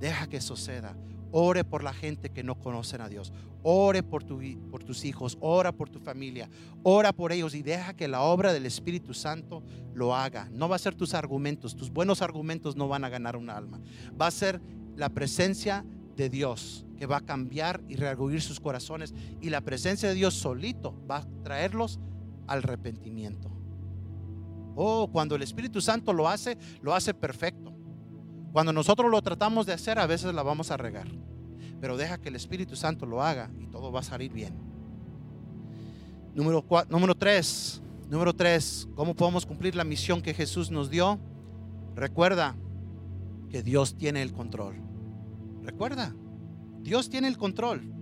Deja 0.00 0.26
que 0.26 0.40
suceda. 0.40 0.96
Ore 1.32 1.64
por 1.64 1.82
la 1.82 1.92
gente 1.92 2.30
que 2.30 2.42
no 2.42 2.58
conocen 2.58 3.02
a 3.02 3.08
Dios. 3.08 3.32
Ore 3.62 4.02
por, 4.02 4.24
tu, 4.24 4.40
por 4.70 4.84
tus 4.84 5.04
hijos. 5.04 5.36
Ora 5.40 5.72
por 5.72 5.90
tu 5.90 5.98
familia. 5.98 6.48
Ora 6.82 7.12
por 7.12 7.32
ellos 7.32 7.54
y 7.54 7.62
deja 7.62 7.94
que 7.94 8.08
la 8.08 8.22
obra 8.22 8.52
del 8.52 8.64
Espíritu 8.64 9.12
Santo 9.12 9.62
lo 9.92 10.14
haga. 10.14 10.48
No 10.52 10.68
va 10.68 10.76
a 10.76 10.80
ser 10.80 10.94
tus 10.94 11.12
argumentos. 11.12 11.76
Tus 11.76 11.90
buenos 11.90 12.22
argumentos 12.22 12.74
no 12.74 12.88
van 12.88 13.04
a 13.04 13.10
ganar 13.10 13.36
un 13.36 13.50
alma. 13.50 13.80
Va 14.18 14.28
a 14.28 14.30
ser 14.30 14.62
la 14.96 15.10
presencia 15.10 15.84
de 16.16 16.28
Dios 16.28 16.84
que 16.96 17.06
va 17.06 17.18
a 17.18 17.20
cambiar 17.20 17.82
y 17.88 17.96
reargullir 17.96 18.40
sus 18.40 18.58
corazones. 18.58 19.14
Y 19.40 19.50
la 19.50 19.60
presencia 19.60 20.08
de 20.08 20.14
Dios 20.14 20.34
solito 20.34 20.94
va 21.08 21.18
a 21.18 21.26
traerlos 21.42 22.00
al 22.46 22.58
arrepentimiento. 22.58 23.50
Oh, 24.74 25.08
cuando 25.10 25.36
el 25.36 25.42
Espíritu 25.42 25.80
Santo 25.80 26.12
lo 26.12 26.28
hace, 26.28 26.58
lo 26.82 26.94
hace 26.94 27.14
perfecto. 27.14 27.74
Cuando 28.52 28.72
nosotros 28.72 29.10
lo 29.10 29.20
tratamos 29.22 29.66
de 29.66 29.72
hacer, 29.72 29.98
a 29.98 30.06
veces 30.06 30.34
la 30.34 30.42
vamos 30.42 30.70
a 30.70 30.76
regar. 30.76 31.08
Pero 31.80 31.96
deja 31.96 32.18
que 32.18 32.30
el 32.30 32.36
Espíritu 32.36 32.76
Santo 32.76 33.04
lo 33.06 33.22
haga 33.22 33.50
y 33.58 33.66
todo 33.66 33.92
va 33.92 34.00
a 34.00 34.04
salir 34.04 34.32
bien. 34.32 34.54
Número, 36.34 36.62
cuatro, 36.62 36.92
número 36.92 37.14
tres. 37.14 37.82
Número 38.08 38.34
tres. 38.34 38.88
¿Cómo 38.94 39.14
podemos 39.14 39.44
cumplir 39.44 39.74
la 39.74 39.84
misión 39.84 40.22
que 40.22 40.34
Jesús 40.34 40.70
nos 40.70 40.90
dio? 40.90 41.18
Recuerda 41.94 42.54
que 43.50 43.62
Dios 43.62 43.96
tiene 43.96 44.22
el 44.22 44.32
control. 44.32 44.85
Recuerda, 45.66 46.14
Dios 46.78 47.10
tiene 47.10 47.26
el 47.26 47.36
control. 47.36 47.92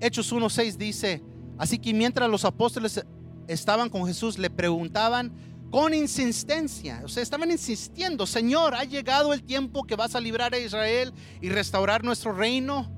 Hechos 0.00 0.32
1.6 0.32 0.76
dice, 0.76 1.22
así 1.58 1.78
que 1.78 1.92
mientras 1.92 2.30
los 2.30 2.46
apóstoles 2.46 3.04
estaban 3.48 3.90
con 3.90 4.06
Jesús 4.06 4.38
le 4.38 4.48
preguntaban 4.48 5.30
con 5.70 5.92
insistencia, 5.92 7.02
o 7.04 7.08
sea, 7.08 7.22
estaban 7.22 7.50
insistiendo, 7.50 8.26
Señor, 8.26 8.74
ha 8.74 8.84
llegado 8.84 9.34
el 9.34 9.42
tiempo 9.42 9.84
que 9.84 9.94
vas 9.94 10.14
a 10.14 10.20
librar 10.20 10.54
a 10.54 10.58
Israel 10.58 11.12
y 11.42 11.50
restaurar 11.50 12.02
nuestro 12.02 12.32
reino. 12.32 12.90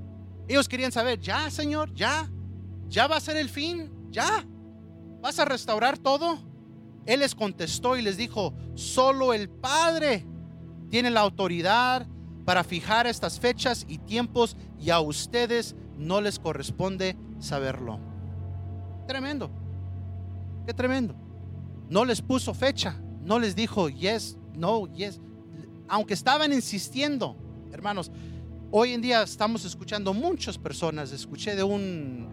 Ellos 0.47 0.69
querían 0.69 0.93
saber, 0.93 1.19
ya, 1.19 1.49
Señor, 1.51 1.93
ya, 1.93 2.31
ya 2.87 3.07
va 3.07 3.17
a 3.17 3.21
ser 3.21 3.35
el 3.35 3.49
fin, 3.49 3.91
ya, 4.11 4.45
vas 5.19 5.39
a 5.39 5.45
restaurar 5.45 5.97
todo. 5.97 6.39
Él 7.05 7.19
les 7.19 7.35
contestó 7.35 7.97
y 7.97 8.01
les 8.01 8.15
dijo, 8.15 8.53
solo 8.75 9.33
el 9.33 9.49
Padre 9.49 10.25
tiene 10.89 11.09
la 11.09 11.19
autoridad 11.19 12.07
para 12.49 12.63
fijar 12.63 13.05
estas 13.05 13.39
fechas 13.39 13.85
y 13.87 13.99
tiempos 13.99 14.57
y 14.79 14.89
a 14.89 14.99
ustedes 15.01 15.75
no 15.99 16.19
les 16.19 16.39
corresponde 16.39 17.15
saberlo. 17.37 17.99
Tremendo. 19.07 19.51
Qué 20.65 20.73
tremendo. 20.73 21.13
No 21.89 22.03
les 22.05 22.23
puso 22.23 22.55
fecha, 22.55 22.99
no 23.21 23.37
les 23.37 23.55
dijo 23.55 23.87
yes, 23.87 24.35
no, 24.55 24.87
yes. 24.87 25.21
Aunque 25.87 26.15
estaban 26.15 26.51
insistiendo, 26.51 27.37
hermanos, 27.71 28.11
hoy 28.71 28.93
en 28.93 29.01
día 29.03 29.21
estamos 29.21 29.63
escuchando 29.63 30.11
muchas 30.11 30.57
personas. 30.57 31.11
Escuché 31.11 31.55
de 31.55 31.61
un, 31.61 32.29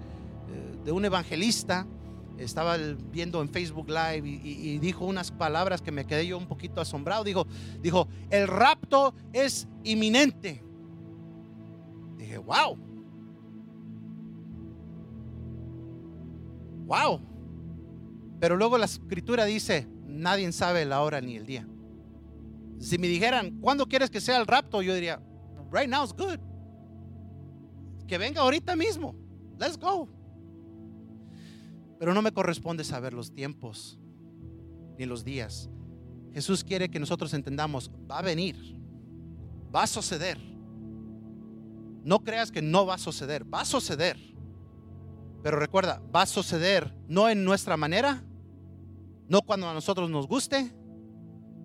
eh, 0.48 0.78
de 0.82 0.92
un 0.92 1.04
evangelista, 1.04 1.86
estaba 2.38 2.76
viendo 2.76 3.40
en 3.40 3.48
Facebook 3.48 3.88
Live 3.88 4.28
y, 4.28 4.78
dijo 4.78 5.04
unas 5.04 5.30
palabras 5.30 5.80
que 5.80 5.90
me 5.90 6.06
quedé 6.06 6.26
yo 6.26 6.38
un 6.38 6.46
poquito 6.46 6.80
asombrado. 6.80 7.24
Dijo, 7.24 7.46
dijo, 7.80 8.08
el 8.30 8.46
rapto 8.46 9.14
es 9.32 9.68
inminente. 9.84 10.62
Dije, 12.18 12.38
wow. 12.38 12.76
Wow. 16.86 17.20
Pero 18.38 18.56
luego 18.56 18.78
la 18.78 18.84
escritura 18.84 19.44
dice, 19.44 19.88
nadie 20.06 20.50
sabe 20.52 20.84
la 20.84 21.02
hora 21.02 21.20
ni 21.20 21.36
el 21.36 21.46
día. 21.46 21.66
Si 22.78 22.98
me 22.98 23.08
dijeran, 23.08 23.58
¿cuándo 23.60 23.86
quieres 23.86 24.10
que 24.10 24.20
sea 24.20 24.36
el 24.38 24.46
rapto? 24.46 24.82
Yo 24.82 24.94
diría, 24.94 25.20
right 25.72 25.88
now 25.88 26.04
is 26.04 26.12
good. 26.12 26.38
Que 28.06 28.18
venga 28.18 28.42
ahorita 28.42 28.76
mismo. 28.76 29.14
Let's 29.58 29.78
go. 29.78 30.15
Pero 31.98 32.14
no 32.14 32.22
me 32.22 32.32
corresponde 32.32 32.84
saber 32.84 33.12
los 33.12 33.32
tiempos 33.32 33.98
ni 34.98 35.06
los 35.06 35.24
días. 35.24 35.70
Jesús 36.32 36.62
quiere 36.62 36.90
que 36.90 37.00
nosotros 37.00 37.32
entendamos, 37.32 37.90
va 38.10 38.18
a 38.18 38.22
venir, 38.22 38.56
va 39.74 39.84
a 39.84 39.86
suceder. 39.86 40.38
No 42.04 42.22
creas 42.22 42.52
que 42.52 42.60
no 42.60 42.84
va 42.84 42.94
a 42.94 42.98
suceder, 42.98 43.52
va 43.52 43.62
a 43.62 43.64
suceder. 43.64 44.18
Pero 45.42 45.58
recuerda, 45.58 46.02
va 46.14 46.22
a 46.22 46.26
suceder 46.26 46.94
no 47.08 47.28
en 47.28 47.44
nuestra 47.44 47.76
manera, 47.76 48.22
no 49.28 49.42
cuando 49.42 49.68
a 49.68 49.74
nosotros 49.74 50.10
nos 50.10 50.26
guste, 50.26 50.72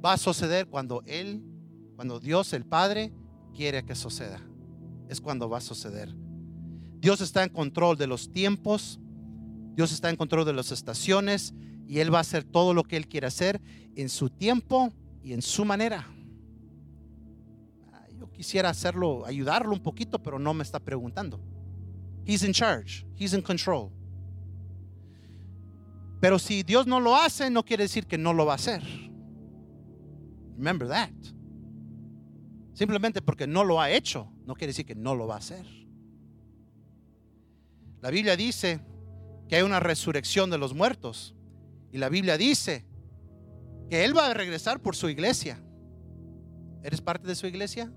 va 0.03 0.13
a 0.13 0.17
suceder 0.17 0.67
cuando 0.67 1.03
Él, 1.05 1.43
cuando 1.95 2.19
Dios 2.19 2.53
el 2.53 2.65
Padre 2.65 3.13
quiere 3.53 3.83
que 3.83 3.95
suceda. 3.95 4.39
Es 5.09 5.19
cuando 5.19 5.49
va 5.49 5.57
a 5.57 5.61
suceder. 5.61 6.15
Dios 7.01 7.19
está 7.19 7.43
en 7.43 7.49
control 7.49 7.97
de 7.97 8.07
los 8.07 8.31
tiempos, 8.31 9.00
Dios 9.75 9.91
está 9.91 10.09
en 10.09 10.15
control 10.15 10.45
de 10.45 10.53
las 10.53 10.71
estaciones 10.71 11.53
y 11.87 11.99
Él 11.99 12.13
va 12.13 12.19
a 12.19 12.21
hacer 12.21 12.43
todo 12.43 12.73
lo 12.73 12.83
que 12.83 12.97
Él 12.97 13.07
quiere 13.07 13.27
hacer 13.27 13.61
en 13.95 14.09
su 14.09 14.29
tiempo 14.29 14.91
y 15.23 15.33
en 15.33 15.41
su 15.41 15.65
manera. 15.65 16.07
Yo 18.19 18.29
quisiera 18.31 18.69
hacerlo, 18.69 19.25
ayudarlo 19.25 19.73
un 19.73 19.81
poquito, 19.81 20.21
pero 20.21 20.37
no 20.39 20.53
me 20.53 20.63
está 20.63 20.79
preguntando. 20.79 21.39
He's 22.25 22.43
in 22.43 22.53
charge. 22.53 23.05
He's 23.17 23.33
in 23.33 23.41
control. 23.41 23.91
Pero 26.19 26.37
si 26.37 26.61
Dios 26.61 26.85
no 26.85 26.99
lo 26.99 27.15
hace, 27.15 27.49
no 27.49 27.63
quiere 27.63 27.83
decir 27.83 28.05
que 28.05 28.17
no 28.17 28.33
lo 28.33 28.45
va 28.45 28.53
a 28.53 28.55
hacer. 28.55 28.83
Remember 30.55 30.87
that. 30.87 31.09
Simplemente 32.73 33.21
porque 33.21 33.47
no 33.47 33.63
lo 33.63 33.81
ha 33.81 33.89
hecho, 33.89 34.31
no 34.45 34.53
quiere 34.53 34.69
decir 34.71 34.85
que 34.85 34.95
no 34.95 35.15
lo 35.15 35.27
va 35.27 35.35
a 35.35 35.37
hacer. 35.39 35.65
La 38.01 38.11
Biblia 38.11 38.35
dice 38.35 38.79
que 39.51 39.57
hay 39.57 39.63
una 39.63 39.81
resurrección 39.81 40.49
de 40.49 40.57
los 40.57 40.73
muertos. 40.73 41.35
Y 41.91 41.97
la 41.97 42.07
Biblia 42.07 42.37
dice 42.37 42.85
que 43.89 44.05
Él 44.05 44.17
va 44.17 44.27
a 44.27 44.33
regresar 44.33 44.79
por 44.79 44.95
su 44.95 45.09
iglesia. 45.09 45.61
¿Eres 46.83 47.01
parte 47.01 47.27
de 47.27 47.35
su 47.35 47.47
iglesia? 47.47 47.91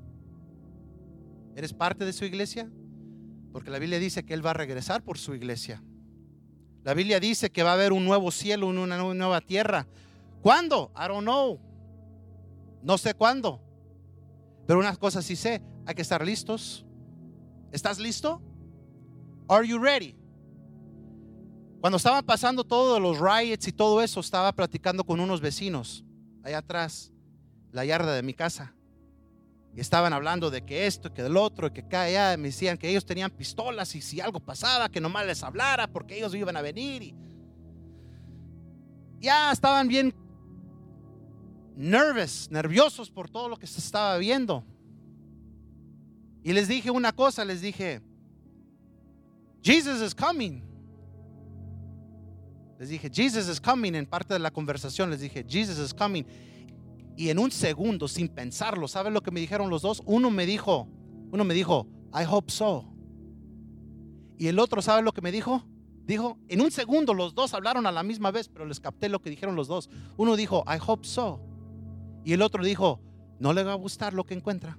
¿Eres 1.55 1.73
parte 1.73 2.05
de 2.05 2.13
su 2.13 2.25
iglesia? 2.25 2.69
Porque 3.53 3.71
la 3.71 3.79
Biblia 3.79 4.01
dice 4.01 4.25
que 4.25 4.35
Él 4.35 4.45
va 4.45 4.51
a 4.51 4.55
regresar 4.55 5.05
por 5.05 5.17
su 5.17 5.33
iglesia. 5.33 5.81
La 6.83 6.93
Biblia 6.93 7.21
dice 7.21 7.51
que 7.51 7.63
va 7.63 7.71
a 7.71 7.75
haber 7.75 7.93
un 7.93 8.05
nuevo 8.05 8.33
cielo, 8.33 8.67
una 8.67 8.99
nueva 8.99 9.41
tierra. 9.41 9.87
¿Cuándo? 10.43 10.91
I 10.97 11.07
don't 11.07 11.23
know. 11.23 11.61
No 12.83 12.99
sé 12.99 13.15
cuándo. 13.15 13.63
Pero 14.67 14.81
unas 14.81 14.99
cosas 14.99 15.25
sí 15.25 15.37
sé. 15.37 15.63
Hay 15.87 15.95
que 15.95 16.03
estar 16.03 16.27
listos. 16.27 16.85
¿Estás 17.71 18.01
listo? 18.01 18.43
Are 19.49 19.65
you 19.65 19.79
ready? 19.79 20.17
Cuando 21.85 21.99
estaban 21.99 22.25
pasando 22.25 22.65
todos 22.65 22.99
los 22.99 23.21
riots 23.21 23.69
y 23.69 23.73
todo 23.73 24.01
eso, 24.01 24.21
estaba 24.21 24.51
platicando 24.53 25.05
con 25.05 25.21
unos 25.21 25.43
vecinos 25.43 26.03
allá 26.43 26.57
atrás, 26.57 27.13
la 27.73 27.85
yarda 27.85 28.15
de 28.15 28.23
mi 28.23 28.33
casa. 28.33 28.73
Y 29.77 29.81
estaban 29.81 30.15
hablando 30.15 30.51
de 30.51 30.63
que 30.63 30.87
esto, 30.87 31.13
que 31.13 31.23
del 31.23 31.37
otro, 31.37 31.71
que 31.75 31.83
acá 31.83 32.05
allá. 32.05 32.39
Me 32.39 32.49
decían 32.49 32.79
que 32.79 32.89
ellos 32.89 33.05
tenían 33.05 33.31
pistolas 33.31 33.95
y 33.97 34.01
si 34.01 34.19
algo 34.19 34.41
pasaba, 34.41 34.89
que 34.89 34.99
nomás 34.99 35.27
les 35.27 35.43
hablara 35.43 35.87
porque 35.87 36.17
ellos 36.17 36.35
iban 36.35 36.57
a 36.57 36.63
venir. 36.63 37.03
Y 37.03 37.15
ya 39.21 39.53
estaban 39.53 39.87
bien 39.87 40.15
nervous, 41.77 42.51
nerviosos 42.51 43.11
por 43.11 43.29
todo 43.29 43.47
lo 43.47 43.59
que 43.59 43.67
se 43.67 43.81
estaba 43.81 44.17
viendo. 44.17 44.65
Y 46.43 46.55
les 46.55 46.67
dije 46.67 46.91
una 46.91 47.13
cosa, 47.13 47.45
les 47.45 47.61
dije, 47.61 48.01
Jesus 49.63 50.01
is 50.01 50.15
coming. 50.15 50.74
Les 52.85 52.91
dije, 52.91 53.09
Jesus 53.11 53.49
is 53.49 53.59
coming. 53.59 53.95
En 53.95 54.05
parte 54.05 54.35
de 54.35 54.39
la 54.39 54.51
conversación 54.51 55.09
les 55.09 55.21
dije, 55.21 55.43
Jesus 55.49 55.79
is 55.79 55.95
coming. 55.95 56.23
Y 57.17 57.31
en 57.31 57.39
un 57.39 57.51
segundo, 57.51 58.07
sin 58.09 58.29
pensarlo, 58.29 58.89
¿saben 58.89 59.15
lo 59.15 59.23
que 59.23 59.31
me 59.31 59.41
dijeron 59.41 59.71
los 59.71 59.81
dos? 59.81 60.03
Uno 60.05 60.31
me 60.31 60.45
dijo, 60.45 60.87
uno 61.33 61.45
me 61.45 61.55
dijo, 61.55 61.87
I 62.13 62.27
hope 62.29 62.53
so. 62.53 62.85
Y 64.37 64.49
el 64.49 64.59
otro, 64.59 64.83
¿sabe 64.83 65.01
lo 65.01 65.13
que 65.13 65.23
me 65.23 65.33
dijo? 65.33 65.65
Dijo, 66.05 66.37
en 66.49 66.61
un 66.61 66.71
segundo 66.71 67.15
los 67.15 67.35
dos 67.35 67.55
hablaron 67.55 67.87
a 67.87 67.91
la 67.91 68.03
misma 68.03 68.31
vez, 68.31 68.51
pero 68.51 68.67
les 68.67 68.81
capté 68.81 69.09
lo 69.09 69.23
que 69.23 69.31
dijeron 69.31 69.57
los 69.57 69.67
dos. 69.67 69.89
Uno 70.19 70.37
dijo, 70.37 70.63
I 70.67 70.79
hope 70.87 71.07
so. 71.07 71.41
Y 72.23 72.35
el 72.35 72.43
otro 72.43 72.63
dijo, 72.63 73.01
no 73.39 73.55
le 73.55 73.65
va 73.65 73.73
a 73.73 73.77
gustar 73.77 74.13
lo 74.13 74.25
que 74.25 74.35
encuentra. 74.35 74.77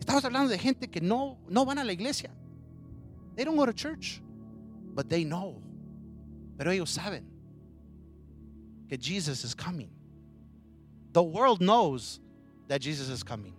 Estamos 0.00 0.24
hablando 0.24 0.48
de 0.48 0.58
gente 0.58 0.90
que 0.90 1.00
no, 1.00 1.38
no 1.48 1.64
van 1.64 1.78
a 1.78 1.84
la 1.84 1.92
iglesia. 1.92 2.32
They 3.36 3.44
don't 3.44 3.56
go 3.56 3.64
to 3.64 3.72
church, 3.72 4.20
but 4.92 5.08
they 5.08 5.24
know. 5.24 5.63
Pero 6.56 6.70
ellos 6.70 6.90
saben 6.90 7.24
que 8.88 8.96
Jesus 8.96 9.44
is 9.44 9.54
coming. 9.54 9.90
The 11.12 11.22
world 11.22 11.60
knows 11.60 12.20
that 12.68 12.80
Jesus 12.80 13.08
is 13.08 13.24
coming. 13.24 13.54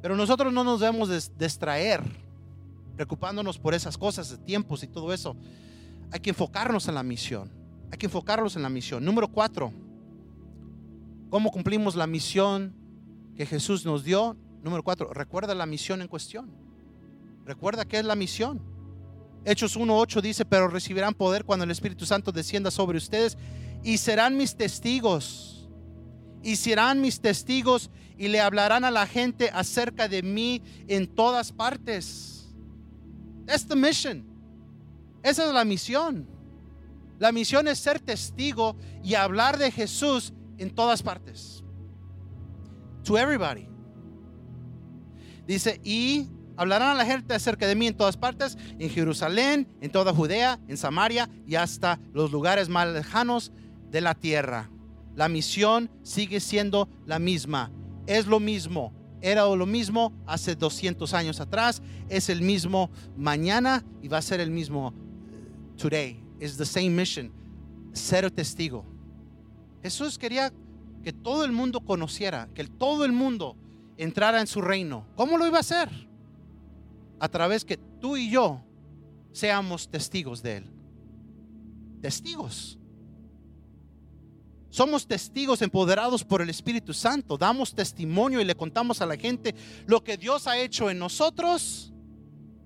Pero 0.00 0.16
nosotros 0.16 0.52
no 0.52 0.64
nos 0.64 0.80
debemos 0.80 1.08
distraer 1.38 2.02
preocupándonos 2.96 3.58
por 3.58 3.74
esas 3.74 3.96
cosas 3.96 4.30
de 4.30 4.38
tiempos 4.38 4.82
y 4.82 4.88
todo 4.88 5.12
eso. 5.12 5.36
Hay 6.10 6.20
que 6.20 6.30
enfocarnos 6.30 6.88
en 6.88 6.94
la 6.94 7.02
misión. 7.02 7.50
Hay 7.90 7.98
que 7.98 8.06
enfocarnos 8.06 8.56
en 8.56 8.62
la 8.62 8.68
misión. 8.68 9.04
Número 9.04 9.28
cuatro, 9.28 9.72
¿cómo 11.30 11.50
cumplimos 11.50 11.94
la 11.94 12.06
misión 12.06 12.74
que 13.36 13.46
Jesús 13.46 13.84
nos 13.84 14.04
dio? 14.04 14.36
Número 14.62 14.82
cuatro, 14.82 15.12
recuerda 15.12 15.54
la 15.54 15.66
misión 15.66 16.02
en 16.02 16.08
cuestión. 16.08 16.50
Recuerda 17.44 17.84
qué 17.84 17.98
es 17.98 18.04
la 18.04 18.14
misión. 18.14 18.71
Hechos 19.44 19.76
1.8 19.76 20.20
dice, 20.20 20.44
pero 20.44 20.68
recibirán 20.68 21.14
poder 21.14 21.44
cuando 21.44 21.64
el 21.64 21.70
Espíritu 21.70 22.06
Santo 22.06 22.30
descienda 22.30 22.70
sobre 22.70 22.98
ustedes 22.98 23.36
y 23.82 23.98
serán 23.98 24.36
mis 24.36 24.56
testigos 24.56 25.68
y 26.42 26.56
serán 26.56 27.00
mis 27.00 27.20
testigos 27.20 27.90
y 28.16 28.28
le 28.28 28.40
hablarán 28.40 28.84
a 28.84 28.90
la 28.90 29.06
gente 29.06 29.50
acerca 29.52 30.08
de 30.08 30.22
mí 30.22 30.62
en 30.86 31.06
todas 31.06 31.52
partes. 31.52 32.52
That's 33.46 33.66
the 33.66 33.76
mission. 33.76 34.24
Esa 35.22 35.46
es 35.46 35.52
la 35.52 35.64
misión. 35.64 36.28
La 37.18 37.32
misión 37.32 37.68
es 37.68 37.78
ser 37.78 38.00
testigo 38.00 38.76
y 39.02 39.14
hablar 39.14 39.58
de 39.58 39.70
Jesús 39.70 40.32
en 40.58 40.70
todas 40.70 41.02
partes. 41.02 41.62
To 43.04 43.18
everybody. 43.18 43.68
Dice, 45.46 45.80
y 45.84 46.28
hablarán 46.56 46.90
a 46.90 46.94
la 46.94 47.06
gente 47.06 47.34
acerca 47.34 47.66
de 47.66 47.74
mí 47.74 47.86
en 47.86 47.96
todas 47.96 48.16
partes, 48.16 48.56
en 48.78 48.90
Jerusalén, 48.90 49.68
en 49.80 49.90
toda 49.90 50.14
Judea, 50.14 50.58
en 50.68 50.76
Samaria 50.76 51.28
y 51.46 51.54
hasta 51.54 51.98
los 52.12 52.30
lugares 52.30 52.68
más 52.68 52.88
lejanos 52.88 53.52
de 53.90 54.00
la 54.00 54.14
tierra. 54.14 54.70
La 55.14 55.28
misión 55.28 55.90
sigue 56.02 56.40
siendo 56.40 56.88
la 57.06 57.18
misma. 57.18 57.70
Es 58.06 58.26
lo 58.26 58.40
mismo. 58.40 58.92
Era 59.20 59.44
lo 59.44 59.66
mismo 59.66 60.12
hace 60.26 60.56
200 60.56 61.14
años 61.14 61.40
atrás. 61.40 61.82
Es 62.08 62.28
el 62.28 62.42
mismo 62.42 62.90
mañana 63.16 63.84
y 64.00 64.08
va 64.08 64.18
a 64.18 64.22
ser 64.22 64.40
el 64.40 64.50
mismo 64.50 64.92
eh, 65.30 65.76
today. 65.76 66.22
is 66.42 66.56
the 66.56 66.66
same 66.66 66.90
mission, 66.90 67.30
ser 67.92 68.28
testigo. 68.30 68.84
Jesús 69.80 70.18
quería 70.18 70.52
que 71.04 71.12
todo 71.12 71.44
el 71.44 71.52
mundo 71.52 71.80
conociera, 71.80 72.48
que 72.52 72.64
todo 72.64 73.04
el 73.04 73.12
mundo 73.12 73.56
entrara 73.96 74.40
en 74.40 74.48
su 74.48 74.60
reino. 74.60 75.06
¿Cómo 75.14 75.38
lo 75.38 75.46
iba 75.46 75.58
a 75.58 75.60
hacer? 75.60 75.88
A 77.22 77.28
través 77.28 77.64
que 77.64 77.76
tú 77.76 78.16
y 78.16 78.28
yo 78.28 78.60
seamos 79.30 79.88
testigos 79.88 80.42
de 80.42 80.56
Él. 80.56 80.70
Testigos. 82.00 82.80
Somos 84.70 85.06
testigos 85.06 85.62
empoderados 85.62 86.24
por 86.24 86.42
el 86.42 86.50
Espíritu 86.50 86.92
Santo. 86.92 87.38
Damos 87.38 87.76
testimonio 87.76 88.40
y 88.40 88.44
le 88.44 88.56
contamos 88.56 89.00
a 89.02 89.06
la 89.06 89.16
gente 89.16 89.54
lo 89.86 90.02
que 90.02 90.16
Dios 90.16 90.48
ha 90.48 90.58
hecho 90.58 90.90
en 90.90 90.98
nosotros 90.98 91.92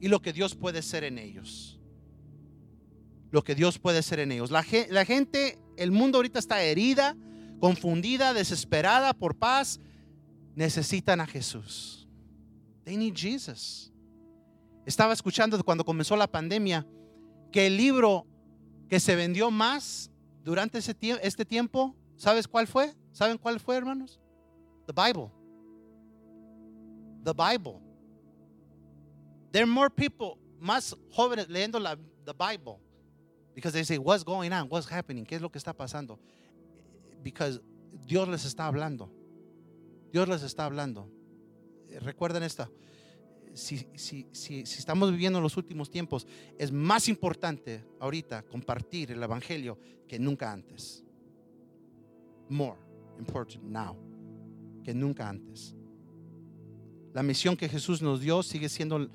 y 0.00 0.08
lo 0.08 0.22
que 0.22 0.32
Dios 0.32 0.54
puede 0.54 0.80
ser 0.80 1.04
en 1.04 1.18
ellos. 1.18 1.78
Lo 3.30 3.44
que 3.44 3.54
Dios 3.54 3.78
puede 3.78 4.02
ser 4.02 4.20
en 4.20 4.32
ellos. 4.32 4.50
La, 4.50 4.64
la 4.88 5.04
gente, 5.04 5.58
el 5.76 5.90
mundo 5.90 6.16
ahorita 6.16 6.38
está 6.38 6.62
herida, 6.62 7.14
confundida, 7.60 8.32
desesperada 8.32 9.12
por 9.12 9.36
paz. 9.36 9.80
Necesitan 10.54 11.20
a 11.20 11.26
Jesús. 11.26 12.08
They 12.84 12.96
need 12.96 13.12
Jesus. 13.14 13.92
Estaba 14.86 15.12
escuchando 15.12 15.62
cuando 15.64 15.84
comenzó 15.84 16.16
la 16.16 16.28
pandemia 16.28 16.86
que 17.50 17.66
el 17.66 17.76
libro 17.76 18.24
que 18.88 19.00
se 19.00 19.16
vendió 19.16 19.50
más 19.50 20.12
durante 20.44 20.78
ese 20.78 20.96
este 21.22 21.44
tiempo, 21.44 21.96
¿sabes 22.16 22.46
cuál 22.46 22.68
fue? 22.68 22.94
¿Saben 23.10 23.36
cuál 23.36 23.58
fue, 23.58 23.76
hermanos? 23.76 24.20
The 24.86 24.92
Bible. 24.92 25.32
The 27.24 27.32
Bible. 27.32 27.80
There 29.50 29.64
are 29.64 29.70
more 29.70 29.90
people, 29.90 30.38
más 30.60 30.96
jóvenes 31.10 31.48
leyendo 31.48 31.80
la 31.80 31.96
the 32.24 32.32
Bible 32.32 32.78
because 33.54 33.72
they 33.72 33.84
say, 33.84 33.98
what's 33.98 34.22
going 34.22 34.52
on? 34.52 34.68
What's 34.68 34.88
happening? 34.88 35.24
¿Qué 35.24 35.34
es 35.34 35.42
lo 35.42 35.50
que 35.50 35.58
está 35.58 35.72
pasando? 35.72 36.20
Because 37.24 37.60
Dios 38.06 38.28
les 38.28 38.44
está 38.44 38.66
hablando. 38.68 39.10
Dios 40.12 40.28
les 40.28 40.44
está 40.44 40.64
hablando. 40.66 41.10
Recuerden 42.02 42.44
esto 42.44 42.70
si, 43.56 43.88
si, 43.94 44.26
si, 44.32 44.60
estamos 44.60 45.10
viviendo 45.10 45.38
en 45.38 45.42
los 45.42 45.56
últimos 45.56 45.90
tiempos, 45.90 46.26
es 46.58 46.70
más 46.70 47.08
importante 47.08 47.84
ahorita 47.98 48.42
compartir 48.42 49.12
el 49.12 49.22
Evangelio 49.22 49.78
que 50.06 50.18
nunca 50.18 50.52
antes. 50.52 51.02
More 52.48 52.78
important 53.18 53.64
now 53.64 53.96
que 54.84 54.92
nunca 54.94 55.28
antes. 55.28 55.74
La 57.14 57.22
misión 57.22 57.56
que 57.56 57.68
Jesús 57.68 58.02
nos 58.02 58.20
dio 58.20 58.42
sigue 58.42 58.68
siendo, 58.68 59.08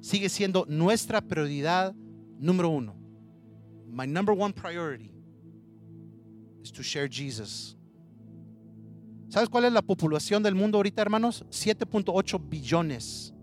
sigue 0.00 0.28
siendo 0.28 0.64
nuestra 0.68 1.20
prioridad 1.20 1.92
número 2.38 2.68
uno. 2.68 2.94
My 3.90 4.06
number 4.06 4.32
one 4.32 4.52
priority 4.52 5.10
is 6.62 6.70
to 6.72 6.82
share 6.82 7.08
Jesus. 7.08 7.76
¿Sabes 9.28 9.48
cuál 9.48 9.64
es 9.64 9.72
la 9.72 9.82
población 9.82 10.42
del 10.42 10.54
mundo 10.54 10.78
ahorita, 10.78 11.02
hermanos? 11.02 11.44
7.8 11.50 12.40
billones. 12.48 13.34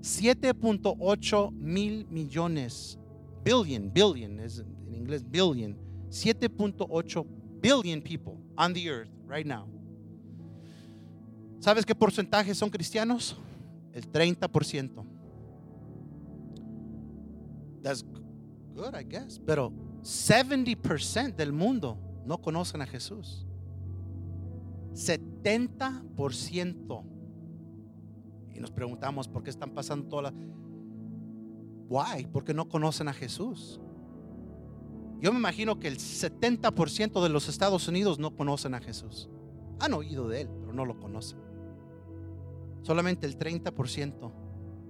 7.8 0.00 1.52
mil 1.52 2.06
millones. 2.10 2.98
Billion, 3.44 3.90
billion 3.90 4.40
es 4.40 4.58
en 4.58 4.94
inglés 4.94 5.22
billion. 5.22 5.76
7.8 6.10 7.26
billion 7.60 8.00
people 8.00 8.38
on 8.56 8.72
the 8.72 8.88
earth 8.88 9.10
right 9.26 9.46
now. 9.46 9.68
¿Sabes 11.60 11.84
qué 11.84 11.94
porcentaje 11.94 12.54
son 12.54 12.70
cristianos? 12.70 13.36
El 13.92 14.10
30%. 14.10 15.04
That's 17.82 18.04
good, 18.74 18.94
I 18.94 19.02
guess. 19.02 19.40
Pero 19.44 19.72
70% 20.02 21.34
del 21.34 21.52
mundo 21.52 21.98
no 22.24 22.38
conocen 22.38 22.80
a 22.82 22.86
Jesús. 22.86 23.44
70% 24.92 27.04
y 28.58 28.60
nos 28.60 28.72
preguntamos 28.72 29.28
por 29.28 29.44
qué 29.44 29.50
están 29.50 29.70
pasando 29.70 30.08
todas 30.08 30.32
las... 30.32 30.34
Why? 31.88 32.26
Porque 32.32 32.52
no 32.52 32.68
conocen 32.68 33.06
a 33.06 33.12
Jesús. 33.12 33.80
Yo 35.20 35.32
me 35.32 35.38
imagino 35.38 35.78
que 35.78 35.86
el 35.86 35.96
70% 35.96 37.22
de 37.22 37.28
los 37.28 37.48
Estados 37.48 37.86
Unidos 37.86 38.18
no 38.18 38.34
conocen 38.34 38.74
a 38.74 38.80
Jesús. 38.80 39.30
Han 39.78 39.94
oído 39.94 40.28
de 40.28 40.42
Él, 40.42 40.50
pero 40.58 40.72
no 40.72 40.84
lo 40.84 40.98
conocen. 40.98 41.38
Solamente 42.82 43.28
el 43.28 43.38
30% 43.38 44.32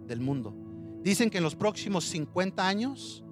del 0.06 0.20
mundo. 0.20 0.54
Dicen 1.02 1.28
que 1.28 1.38
en 1.38 1.44
los 1.44 1.54
próximos 1.54 2.04
50 2.04 2.66
años 2.66 3.22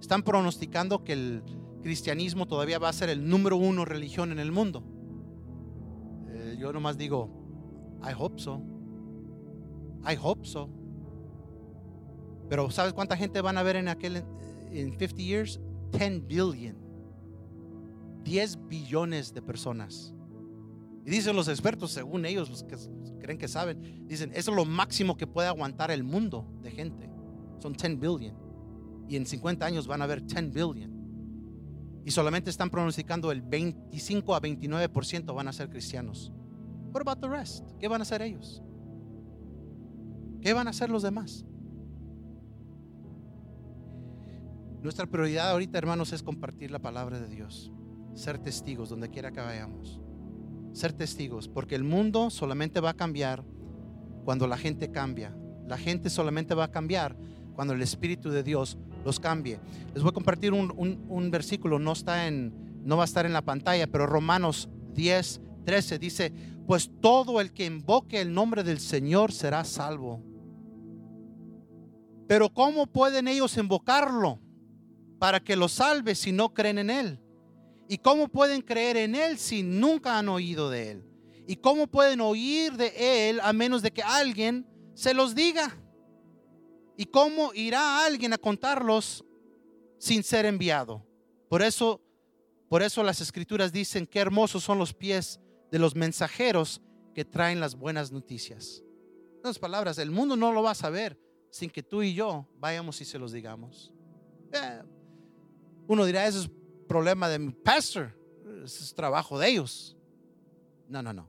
están 0.00 0.22
pronosticando 0.22 1.04
que 1.04 1.12
el 1.12 1.42
cristianismo 1.82 2.46
todavía 2.46 2.78
va 2.78 2.88
a 2.88 2.92
ser 2.94 3.10
el 3.10 3.28
número 3.28 3.58
uno 3.58 3.84
religión 3.84 4.32
en 4.32 4.38
el 4.38 4.52
mundo. 4.52 4.82
Eh, 6.28 6.56
yo 6.58 6.72
nomás 6.72 6.96
digo, 6.96 7.30
I 8.02 8.14
hope 8.18 8.40
so. 8.40 8.71
I 10.04 10.16
hope 10.20 10.46
so. 10.46 10.68
Pero 12.48 12.70
¿sabes 12.70 12.92
cuánta 12.92 13.16
gente 13.16 13.40
van 13.40 13.56
a 13.56 13.62
ver 13.62 13.76
en 13.76 13.88
aquel 13.88 14.24
en 14.70 14.98
50 14.98 15.16
years? 15.16 15.60
10 15.92 16.26
billion. 16.26 16.76
10 18.24 18.68
billones 18.68 19.32
de 19.32 19.42
personas. 19.42 20.14
Y 21.04 21.10
dicen 21.10 21.34
los 21.34 21.48
expertos, 21.48 21.90
según 21.90 22.24
ellos, 22.24 22.48
los 22.48 22.62
que 22.62 22.76
creen 23.20 23.38
que 23.38 23.48
saben, 23.48 24.06
dicen, 24.06 24.30
eso 24.34 24.50
es 24.50 24.56
lo 24.56 24.64
máximo 24.64 25.16
que 25.16 25.26
puede 25.26 25.48
aguantar 25.48 25.90
el 25.90 26.04
mundo 26.04 26.46
de 26.60 26.70
gente. 26.70 27.10
Son 27.58 27.72
10 27.72 27.98
billion. 27.98 28.36
Y 29.08 29.16
en 29.16 29.26
50 29.26 29.66
años 29.66 29.86
van 29.86 30.00
a 30.00 30.04
haber 30.04 30.24
10 30.24 30.52
billion. 30.52 30.92
Y 32.04 32.10
solamente 32.10 32.50
están 32.50 32.70
pronosticando 32.70 33.30
el 33.30 33.42
25 33.42 34.34
a 34.34 34.40
29% 34.40 35.34
van 35.34 35.48
a 35.48 35.52
ser 35.52 35.68
cristianos. 35.68 36.32
What 36.92 37.02
about 37.02 37.20
the 37.20 37.28
rest? 37.28 37.64
¿Qué 37.78 37.88
van 37.88 38.00
a 38.00 38.02
hacer 38.02 38.22
ellos? 38.22 38.62
¿Qué 40.42 40.52
van 40.52 40.66
a 40.66 40.70
hacer 40.70 40.90
los 40.90 41.02
demás? 41.02 41.44
Nuestra 44.82 45.06
prioridad 45.06 45.50
ahorita, 45.50 45.78
hermanos, 45.78 46.12
es 46.12 46.24
compartir 46.24 46.72
la 46.72 46.80
palabra 46.80 47.20
de 47.20 47.28
Dios. 47.28 47.70
Ser 48.14 48.40
testigos 48.40 48.88
donde 48.88 49.08
quiera 49.08 49.30
que 49.30 49.40
vayamos. 49.40 50.00
Ser 50.72 50.92
testigos, 50.92 51.48
porque 51.48 51.76
el 51.76 51.84
mundo 51.84 52.30
solamente 52.30 52.80
va 52.80 52.90
a 52.90 52.94
cambiar 52.94 53.44
cuando 54.24 54.48
la 54.48 54.58
gente 54.58 54.90
cambia. 54.90 55.36
La 55.68 55.78
gente 55.78 56.10
solamente 56.10 56.56
va 56.56 56.64
a 56.64 56.70
cambiar 56.72 57.16
cuando 57.54 57.74
el 57.74 57.82
Espíritu 57.82 58.30
de 58.30 58.42
Dios 58.42 58.76
los 59.04 59.20
cambie. 59.20 59.60
Les 59.94 60.02
voy 60.02 60.10
a 60.10 60.14
compartir 60.14 60.52
un, 60.52 61.30
versículo, 61.30 61.78
no, 61.78 61.92
está 61.92 62.26
en, 62.26 62.82
no 62.84 62.96
va 62.96 63.04
a 63.04 63.06
estar 63.06 63.26
en 63.26 63.32
la 63.32 63.42
pantalla, 63.42 63.86
pero 63.86 64.06
Romanos 64.06 64.68
10, 64.94 65.40
13 65.64 65.98
dice, 66.00 66.32
pues 66.66 66.90
todo 67.00 67.40
el 67.40 67.52
que 67.52 67.66
invoque 67.66 68.20
el 68.20 68.34
nombre 68.34 68.64
del 68.64 68.80
Señor 68.80 69.30
será 69.30 69.62
salvo. 69.62 70.31
Pero 72.32 72.48
¿cómo 72.48 72.86
pueden 72.86 73.28
ellos 73.28 73.58
invocarlo 73.58 74.40
para 75.18 75.38
que 75.38 75.54
lo 75.54 75.68
salve 75.68 76.14
si 76.14 76.32
no 76.32 76.54
creen 76.54 76.78
en 76.78 76.88
Él? 76.88 77.20
¿Y 77.90 77.98
cómo 77.98 78.26
pueden 78.26 78.62
creer 78.62 78.96
en 78.96 79.14
Él 79.14 79.36
si 79.36 79.62
nunca 79.62 80.18
han 80.18 80.30
oído 80.30 80.70
de 80.70 80.92
Él? 80.92 81.04
¿Y 81.46 81.56
cómo 81.56 81.88
pueden 81.88 82.22
oír 82.22 82.72
de 82.78 83.28
Él 83.28 83.38
a 83.42 83.52
menos 83.52 83.82
de 83.82 83.90
que 83.90 84.02
alguien 84.02 84.66
se 84.94 85.12
los 85.12 85.34
diga? 85.34 85.76
¿Y 86.96 87.04
cómo 87.04 87.52
irá 87.52 88.02
alguien 88.06 88.32
a 88.32 88.38
contarlos 88.38 89.22
sin 89.98 90.22
ser 90.22 90.46
enviado? 90.46 91.06
Por 91.50 91.60
eso, 91.60 92.00
por 92.70 92.82
eso 92.82 93.02
las 93.02 93.20
escrituras 93.20 93.74
dicen 93.74 94.06
que 94.06 94.20
hermosos 94.20 94.64
son 94.64 94.78
los 94.78 94.94
pies 94.94 95.38
de 95.70 95.78
los 95.78 95.94
mensajeros 95.94 96.80
que 97.14 97.26
traen 97.26 97.60
las 97.60 97.74
buenas 97.74 98.10
noticias. 98.10 98.82
En 99.32 99.40
otras 99.40 99.58
palabras, 99.58 99.98
el 99.98 100.10
mundo 100.10 100.34
no 100.34 100.50
lo 100.50 100.62
va 100.62 100.70
a 100.70 100.74
saber 100.74 101.20
sin 101.52 101.68
que 101.68 101.82
tú 101.82 102.02
y 102.02 102.14
yo 102.14 102.46
vayamos 102.58 102.98
y 103.02 103.04
se 103.04 103.18
los 103.18 103.30
digamos. 103.30 103.92
Eh, 104.52 104.82
uno 105.86 106.06
dirá, 106.06 106.26
ese 106.26 106.38
es 106.40 106.50
problema 106.88 107.28
de 107.28 107.38
mi 107.38 107.52
pastor, 107.52 108.10
ese 108.64 108.82
es 108.82 108.94
trabajo 108.94 109.38
de 109.38 109.50
ellos. 109.50 109.94
No, 110.88 111.02
no, 111.02 111.12
no. 111.12 111.28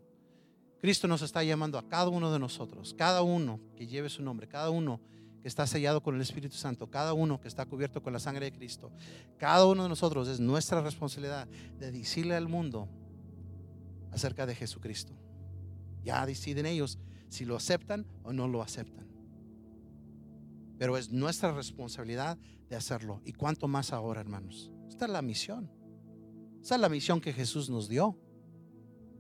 Cristo 0.79 1.09
nos 1.09 1.21
está 1.21 1.43
llamando 1.43 1.77
a 1.77 1.89
cada 1.89 2.07
uno 2.07 2.31
de 2.31 2.39
nosotros, 2.39 2.95
cada 2.97 3.21
uno 3.21 3.59
que 3.75 3.85
lleve 3.85 4.07
su 4.07 4.23
nombre, 4.23 4.47
cada 4.47 4.69
uno 4.69 5.01
que 5.41 5.49
está 5.49 5.67
sellado 5.67 6.01
con 6.01 6.15
el 6.15 6.21
Espíritu 6.21 6.55
Santo, 6.55 6.89
cada 6.89 7.11
uno 7.11 7.41
que 7.41 7.49
está 7.49 7.65
cubierto 7.65 8.01
con 8.01 8.13
la 8.13 8.19
sangre 8.19 8.45
de 8.45 8.53
Cristo, 8.53 8.93
cada 9.37 9.65
uno 9.65 9.83
de 9.83 9.89
nosotros 9.89 10.29
es 10.29 10.39
nuestra 10.39 10.81
responsabilidad 10.81 11.49
de 11.79 11.91
decirle 11.91 12.35
al 12.35 12.47
mundo 12.47 12.87
acerca 14.13 14.45
de 14.45 14.55
Jesucristo. 14.55 15.11
Ya 16.01 16.25
deciden 16.25 16.65
ellos 16.65 16.97
si 17.27 17.43
lo 17.43 17.57
aceptan 17.57 18.07
o 18.23 18.31
no 18.31 18.47
lo 18.47 18.61
aceptan 18.61 19.12
pero 20.83 20.97
es 20.97 21.13
nuestra 21.13 21.53
responsabilidad 21.53 22.37
de 22.67 22.75
hacerlo. 22.75 23.21
Y 23.23 23.31
cuánto 23.31 23.69
más 23.69 23.93
ahora, 23.93 24.19
hermanos. 24.19 24.69
Esta 24.89 25.05
es 25.05 25.11
la 25.11 25.21
misión. 25.21 25.71
Esta 26.61 26.75
es 26.75 26.81
la 26.81 26.89
misión 26.89 27.21
que 27.21 27.31
Jesús 27.31 27.69
nos 27.69 27.87
dio. 27.87 28.19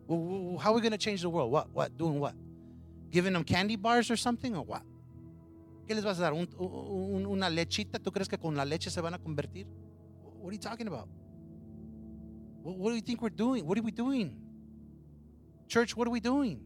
How 0.09 0.57
are 0.59 0.75
we 0.75 0.81
going 0.81 0.91
to 0.91 0.97
change 0.97 1.21
the 1.21 1.29
world? 1.29 1.49
What? 1.49 1.69
What? 1.71 1.91
Doing 1.95 2.19
what? 2.19 2.35
Giving 3.09 3.31
them 3.31 3.45
candy 3.45 3.77
bars 3.77 4.11
or 4.11 4.17
something 4.17 4.53
or 4.53 4.65
what? 4.65 4.83
¿Qué 5.87 5.95
les 5.95 6.03
vas 6.03 6.19
a 6.19 6.23
dar? 6.23 6.33
¿Un, 6.33 7.25
una 7.25 7.49
lechita? 7.49 7.97
¿Tú 7.97 8.11
crees 8.11 8.27
que 8.27 8.37
con 8.37 8.57
la 8.57 8.65
leche 8.65 8.89
se 8.89 8.99
van 8.99 9.13
a 9.13 9.17
convertir? 9.17 9.65
What 10.41 10.49
are 10.49 10.55
you 10.55 10.59
talking 10.59 10.87
about? 10.87 11.07
What, 12.61 12.75
what 12.75 12.89
do 12.89 12.95
you 12.97 13.01
think 13.01 13.21
we're 13.21 13.33
doing? 13.33 13.65
What 13.65 13.77
are 13.77 13.83
we 13.85 13.93
doing? 13.93 14.35
Church, 15.69 15.95
what 15.95 16.09
are 16.09 16.11
we 16.11 16.19
doing? 16.19 16.59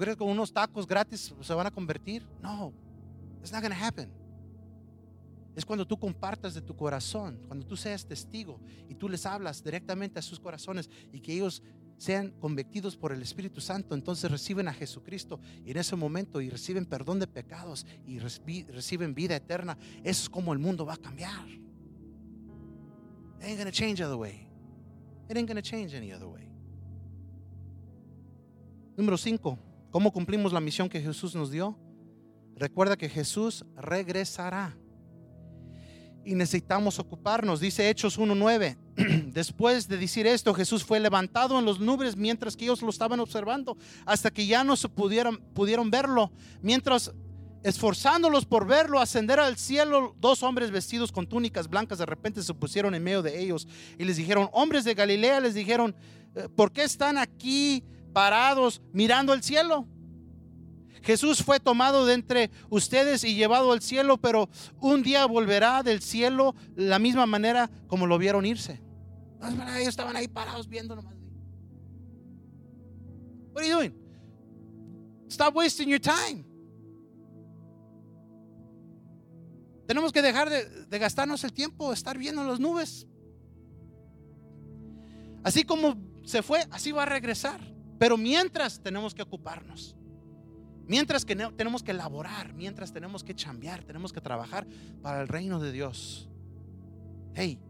¿Crees 0.00 0.16
que 0.16 0.20
con 0.20 0.30
unos 0.30 0.50
tacos 0.50 0.86
gratis 0.86 1.34
se 1.42 1.52
van 1.52 1.66
a 1.66 1.70
convertir? 1.70 2.26
No, 2.42 2.72
it's 3.40 3.52
not 3.52 3.60
going 3.60 3.70
to 3.70 3.84
happen. 3.84 4.10
Es 5.54 5.62
cuando 5.62 5.86
tú 5.86 5.98
compartas 5.98 6.54
de 6.54 6.62
tu 6.62 6.74
corazón, 6.74 7.38
cuando 7.46 7.66
tú 7.66 7.76
seas 7.76 8.06
testigo 8.06 8.58
y 8.88 8.94
tú 8.94 9.10
les 9.10 9.26
hablas 9.26 9.62
directamente 9.62 10.18
a 10.18 10.22
sus 10.22 10.40
corazones 10.40 10.88
y 11.12 11.20
que 11.20 11.34
ellos 11.34 11.62
sean 11.98 12.30
convertidos 12.40 12.96
por 12.96 13.12
el 13.12 13.20
Espíritu 13.20 13.60
Santo, 13.60 13.94
entonces 13.94 14.30
reciben 14.30 14.68
a 14.68 14.72
Jesucristo 14.72 15.38
y 15.66 15.72
en 15.72 15.76
ese 15.76 15.96
momento 15.96 16.40
y 16.40 16.48
reciben 16.48 16.86
perdón 16.86 17.18
de 17.18 17.26
pecados 17.26 17.84
y 18.06 18.20
reciben 18.20 19.14
vida 19.14 19.36
eterna. 19.36 19.76
Es 20.02 20.30
como 20.30 20.54
el 20.54 20.58
mundo 20.58 20.86
va 20.86 20.94
a 20.94 20.96
cambiar. 20.96 21.46
It 23.38 23.44
ain't 23.44 23.58
gonna 23.58 23.70
change 23.70 24.00
other 24.00 24.16
way. 24.16 24.48
It 25.28 25.36
ain't 25.36 25.46
gonna 25.46 25.60
change 25.60 25.94
any 25.94 26.10
other 26.10 26.26
way. 26.26 26.48
Número 28.96 29.18
5. 29.18 29.69
¿Cómo 29.90 30.12
cumplimos 30.12 30.52
la 30.52 30.60
misión 30.60 30.88
que 30.88 31.00
Jesús 31.00 31.34
nos 31.34 31.50
dio? 31.50 31.76
Recuerda 32.54 32.96
que 32.96 33.08
Jesús 33.08 33.64
regresará 33.76 34.76
y 36.24 36.34
necesitamos 36.34 36.98
ocuparnos. 36.98 37.58
Dice 37.58 37.88
Hechos 37.88 38.18
1.9. 38.18 38.76
Después 39.32 39.88
de 39.88 39.96
decir 39.96 40.26
esto, 40.26 40.54
Jesús 40.54 40.84
fue 40.84 41.00
levantado 41.00 41.58
en 41.58 41.64
los 41.64 41.80
nubes 41.80 42.16
mientras 42.16 42.56
que 42.56 42.64
ellos 42.64 42.82
lo 42.82 42.90
estaban 42.90 43.18
observando, 43.18 43.76
hasta 44.06 44.30
que 44.30 44.46
ya 44.46 44.62
no 44.62 44.76
se 44.76 44.88
pudieron, 44.88 45.38
pudieron 45.54 45.90
verlo. 45.90 46.30
Mientras 46.62 47.12
esforzándolos 47.64 48.46
por 48.46 48.66
verlo 48.66 49.00
ascender 49.00 49.40
al 49.40 49.56
cielo, 49.56 50.14
dos 50.20 50.42
hombres 50.42 50.70
vestidos 50.70 51.10
con 51.10 51.26
túnicas 51.26 51.68
blancas 51.68 51.98
de 51.98 52.06
repente 52.06 52.42
se 52.42 52.54
pusieron 52.54 52.94
en 52.94 53.02
medio 53.02 53.22
de 53.22 53.40
ellos 53.40 53.66
y 53.98 54.04
les 54.04 54.16
dijeron, 54.16 54.48
hombres 54.52 54.84
de 54.84 54.94
Galilea, 54.94 55.40
les 55.40 55.54
dijeron, 55.54 55.94
eh, 56.34 56.48
¿por 56.54 56.72
qué 56.72 56.84
están 56.84 57.18
aquí 57.18 57.84
parados 58.12 58.82
mirando 58.92 59.32
el 59.32 59.42
cielo? 59.42 59.86
Jesús 61.02 61.42
fue 61.42 61.60
tomado 61.60 62.04
de 62.04 62.14
entre 62.14 62.50
ustedes 62.68 63.24
y 63.24 63.34
llevado 63.34 63.72
al 63.72 63.80
cielo, 63.80 64.18
pero 64.18 64.48
un 64.80 65.02
día 65.02 65.24
volverá 65.26 65.82
del 65.82 66.02
cielo 66.02 66.54
la 66.76 66.98
misma 66.98 67.26
manera 67.26 67.70
como 67.86 68.06
lo 68.06 68.18
vieron 68.18 68.44
irse. 68.44 68.82
Ellos 69.76 69.88
estaban 69.88 70.16
ahí 70.16 70.28
parados 70.28 70.68
viendo 70.68 70.94
nomás. 70.94 71.14
What 73.52 73.62
are 73.62 73.68
you 73.68 73.74
doing? 73.74 73.94
Stop 75.28 75.56
wasting 75.56 75.88
your 75.88 76.00
time. 76.00 76.44
Tenemos 79.86 80.12
que 80.12 80.22
dejar 80.22 80.50
de, 80.50 80.86
de 80.86 80.98
gastarnos 80.98 81.42
el 81.42 81.52
tiempo, 81.52 81.92
estar 81.92 82.16
viendo 82.18 82.44
las 82.44 82.60
nubes. 82.60 83.06
Así 85.42 85.64
como 85.64 85.96
se 86.24 86.42
fue, 86.42 86.64
así 86.70 86.92
va 86.92 87.04
a 87.04 87.06
regresar. 87.06 87.60
Pero 88.00 88.16
mientras 88.16 88.80
tenemos 88.80 89.14
que 89.14 89.20
ocuparnos. 89.20 89.94
Mientras 90.86 91.22
que 91.22 91.36
tenemos 91.36 91.82
que 91.82 91.90
elaborar, 91.90 92.54
mientras 92.54 92.94
tenemos 92.94 93.22
que 93.22 93.34
chambear, 93.34 93.84
tenemos 93.84 94.10
que 94.10 94.22
trabajar 94.22 94.66
para 95.02 95.20
el 95.20 95.28
reino 95.28 95.60
de 95.60 95.70
Dios. 95.70 96.26
Hey, 97.34 97.60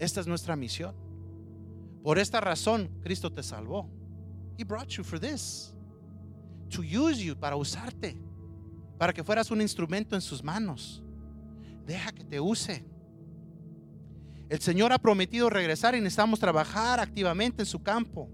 esta 0.00 0.20
es 0.20 0.26
nuestra 0.26 0.56
misión. 0.56 0.96
Por 2.02 2.18
esta 2.18 2.40
razón, 2.40 2.90
Cristo 3.00 3.30
te 3.30 3.44
salvó. 3.44 3.88
He 4.58 4.64
brought 4.64 4.88
you 4.88 5.04
for 5.04 5.20
this. 5.20 5.72
To 6.70 6.82
use 6.82 7.24
you, 7.24 7.36
para 7.36 7.54
usarte. 7.54 8.20
Para 8.98 9.12
que 9.12 9.22
fueras 9.22 9.52
un 9.52 9.60
instrumento 9.60 10.16
en 10.16 10.20
sus 10.20 10.42
manos. 10.42 11.00
Deja 11.86 12.10
que 12.10 12.24
te 12.24 12.40
use. 12.40 12.84
El 14.48 14.60
Señor 14.60 14.92
ha 14.92 14.98
prometido 14.98 15.48
regresar 15.48 15.94
y 15.94 16.00
necesitamos 16.00 16.40
trabajar 16.40 16.98
activamente 16.98 17.62
en 17.62 17.66
su 17.66 17.80
campo. 17.84 18.28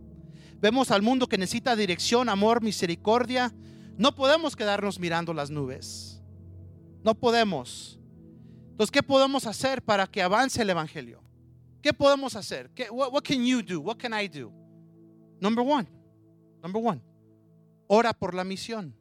Vemos 0.61 0.91
al 0.91 1.03
mundo 1.03 1.27
que 1.27 1.39
necesita 1.39 1.75
dirección, 1.75 2.29
amor, 2.29 2.63
misericordia, 2.63 3.55
no 3.97 4.15
podemos 4.15 4.57
quedarnos 4.57 4.99
mirando 4.99 5.33
las 5.35 5.51
nubes. 5.51 6.23
No 7.03 7.15
podemos. 7.15 7.99
Entonces, 8.71 8.91
¿qué 8.91 9.03
podemos 9.03 9.47
hacer 9.47 9.83
para 9.83 10.07
que 10.07 10.23
avance 10.23 10.63
el 10.63 10.71
evangelio? 10.71 11.23
¿Qué 11.83 11.93
podemos 11.95 12.37
hacer? 12.37 12.71
¿Qué, 12.71 12.91
what, 12.91 13.23
can 13.23 13.45
you 13.45 13.63
do? 13.63 13.81
What 13.81 13.97
can 13.97 14.13
I 14.13 14.29
do? 14.29 14.53
Number 15.41 15.65
one. 15.67 15.89
Number 16.63 16.83
one. 16.83 17.03
Ora 17.87 18.13
por 18.13 18.35
la 18.35 18.45
misión. 18.45 18.95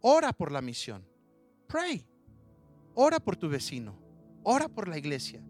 Ora 0.00 0.32
por 0.32 0.52
la 0.52 0.60
misión. 0.60 1.04
Pray. 1.66 2.06
Ora 2.94 3.18
por 3.18 3.36
tu 3.36 3.48
vecino. 3.48 3.96
Ora 4.44 4.68
por 4.68 4.88
la 4.88 4.96
iglesia. 4.96 5.42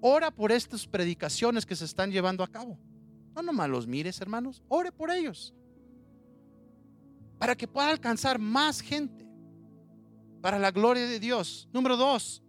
Ora 0.00 0.30
por 0.30 0.52
estas 0.52 0.86
predicaciones 0.86 1.64
que 1.66 1.74
se 1.74 1.86
están 1.86 2.10
llevando 2.10 2.44
a 2.44 2.48
cabo. 2.48 2.78
No 3.38 3.44
nomás 3.44 3.70
los 3.70 3.86
mires, 3.86 4.20
hermanos. 4.20 4.64
Ore 4.66 4.90
por 4.90 5.12
ellos 5.12 5.54
para 7.38 7.56
que 7.56 7.68
pueda 7.68 7.88
alcanzar 7.88 8.36
más 8.40 8.80
gente 8.80 9.24
para 10.40 10.58
la 10.58 10.72
gloria 10.72 11.06
de 11.06 11.20
Dios. 11.20 11.68
Número 11.72 11.96
dos, 11.96 12.42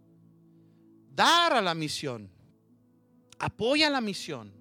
dar 1.14 1.52
a 1.52 1.60
la 1.60 1.74
misión. 1.76 2.28
Apoya 3.38 3.88
la 3.88 4.00
misión. 4.00 4.52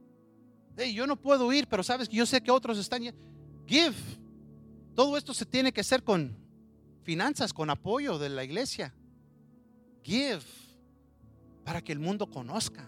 yo 0.93 1.07
no 1.07 1.19
puedo 1.19 1.51
ir, 1.51 1.65
pero 1.67 1.81
sabes 1.81 2.07
que 2.07 2.17
yo 2.17 2.27
sé 2.27 2.41
que 2.41 2.51
otros 2.51 2.77
están. 2.77 3.01
Give. 3.65 3.95
Todo 4.93 5.17
esto 5.17 5.33
se 5.33 5.47
tiene 5.47 5.71
que 5.71 5.81
hacer 5.81 6.03
con 6.03 6.37
finanzas, 7.01 7.51
con 7.51 7.71
apoyo 7.71 8.19
de 8.19 8.29
la 8.29 8.43
iglesia. 8.43 8.93
Give. 10.03 10.43
Para 11.63 11.81
que 11.83 11.91
el 11.91 11.97
mundo 11.97 12.29
conozca. 12.29 12.87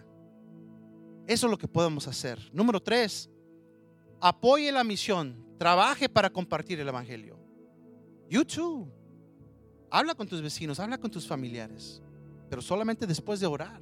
Eso 1.26 1.46
es 1.46 1.50
lo 1.50 1.58
que 1.58 1.66
podemos 1.66 2.06
hacer. 2.06 2.38
Número 2.52 2.80
tres, 2.80 3.28
apoye 4.22 4.72
la 4.72 4.84
misión 4.84 5.42
Trabaje 5.62 6.08
para 6.08 6.28
compartir 6.28 6.80
el 6.80 6.88
Evangelio. 6.88 7.38
You 8.28 8.44
too. 8.44 8.92
Habla 9.88 10.16
con 10.16 10.26
tus 10.26 10.42
vecinos, 10.42 10.80
habla 10.80 10.98
con 10.98 11.08
tus 11.08 11.24
familiares, 11.24 12.02
pero 12.50 12.60
solamente 12.60 13.06
después 13.06 13.38
de 13.38 13.46
orar. 13.46 13.80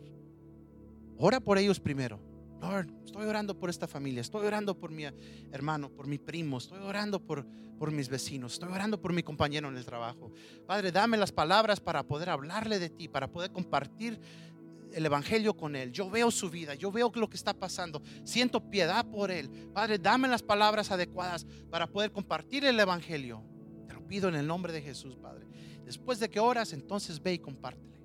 Ora 1.17 1.41
por 1.41 1.57
ellos 1.57 1.81
primero. 1.81 2.21
Lord, 2.61 2.93
estoy 3.03 3.25
orando 3.25 3.59
por 3.59 3.71
esta 3.71 3.89
familia, 3.89 4.21
estoy 4.21 4.47
orando 4.47 4.79
por 4.79 4.91
mi 4.91 5.05
hermano, 5.53 5.89
por 5.89 6.07
mi 6.07 6.19
primo, 6.19 6.59
estoy 6.59 6.81
orando 6.81 7.25
por, 7.25 7.47
por 7.79 7.91
mis 7.91 8.11
vecinos, 8.11 8.53
estoy 8.53 8.71
orando 8.71 9.01
por 9.01 9.15
mi 9.15 9.23
compañero 9.23 9.71
en 9.71 9.79
el 9.79 9.87
trabajo. 9.87 10.31
Padre, 10.67 10.93
dame 10.93 11.17
las 11.17 11.33
palabras 11.33 11.81
para 11.81 12.03
poder 12.03 12.29
hablarle 12.29 12.79
de 12.79 12.91
ti, 12.91 13.09
para 13.09 13.33
poder 13.33 13.53
compartir 13.53 14.21
el 14.93 15.07
Evangelio 15.07 15.57
con 15.57 15.77
Él. 15.77 15.93
Yo 15.93 16.11
veo 16.11 16.31
su 16.31 16.51
vida, 16.51 16.75
yo 16.75 16.91
veo 16.91 17.11
lo 17.15 17.29
que 17.29 17.37
está 17.37 17.55
pasando. 17.55 18.03
Siento 18.25 18.71
piedad 18.71 19.05
por 19.07 19.31
Él. 19.31 19.49
Padre, 19.73 19.99
dame 19.99 20.29
las 20.29 20.43
palabras 20.43 20.91
adecuadas 20.91 21.47
para 21.71 21.87
poder 21.87 22.13
compartir 22.13 22.65
el 22.65 22.79
Evangelio. 22.79 23.43
Te 23.87 23.95
lo 23.95 24.07
pido 24.07 24.29
en 24.29 24.35
el 24.35 24.47
nombre 24.47 24.73
de 24.73 24.83
Jesús, 24.83 25.17
Padre. 25.17 25.47
Después 25.85 26.21
de 26.21 26.29
que 26.29 26.41
oras, 26.41 26.73
entonces 26.73 27.23
ve 27.23 27.35
y 27.35 27.39
compártele. 27.39 28.01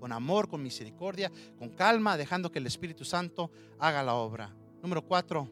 Con 0.00 0.12
amor, 0.12 0.48
con 0.48 0.62
misericordia, 0.62 1.30
con 1.58 1.70
calma, 1.70 2.16
dejando 2.16 2.50
que 2.50 2.58
el 2.58 2.66
Espíritu 2.66 3.04
Santo 3.04 3.50
haga 3.78 4.02
la 4.02 4.14
obra. 4.14 4.54
Número 4.82 5.02
cuatro, 5.02 5.48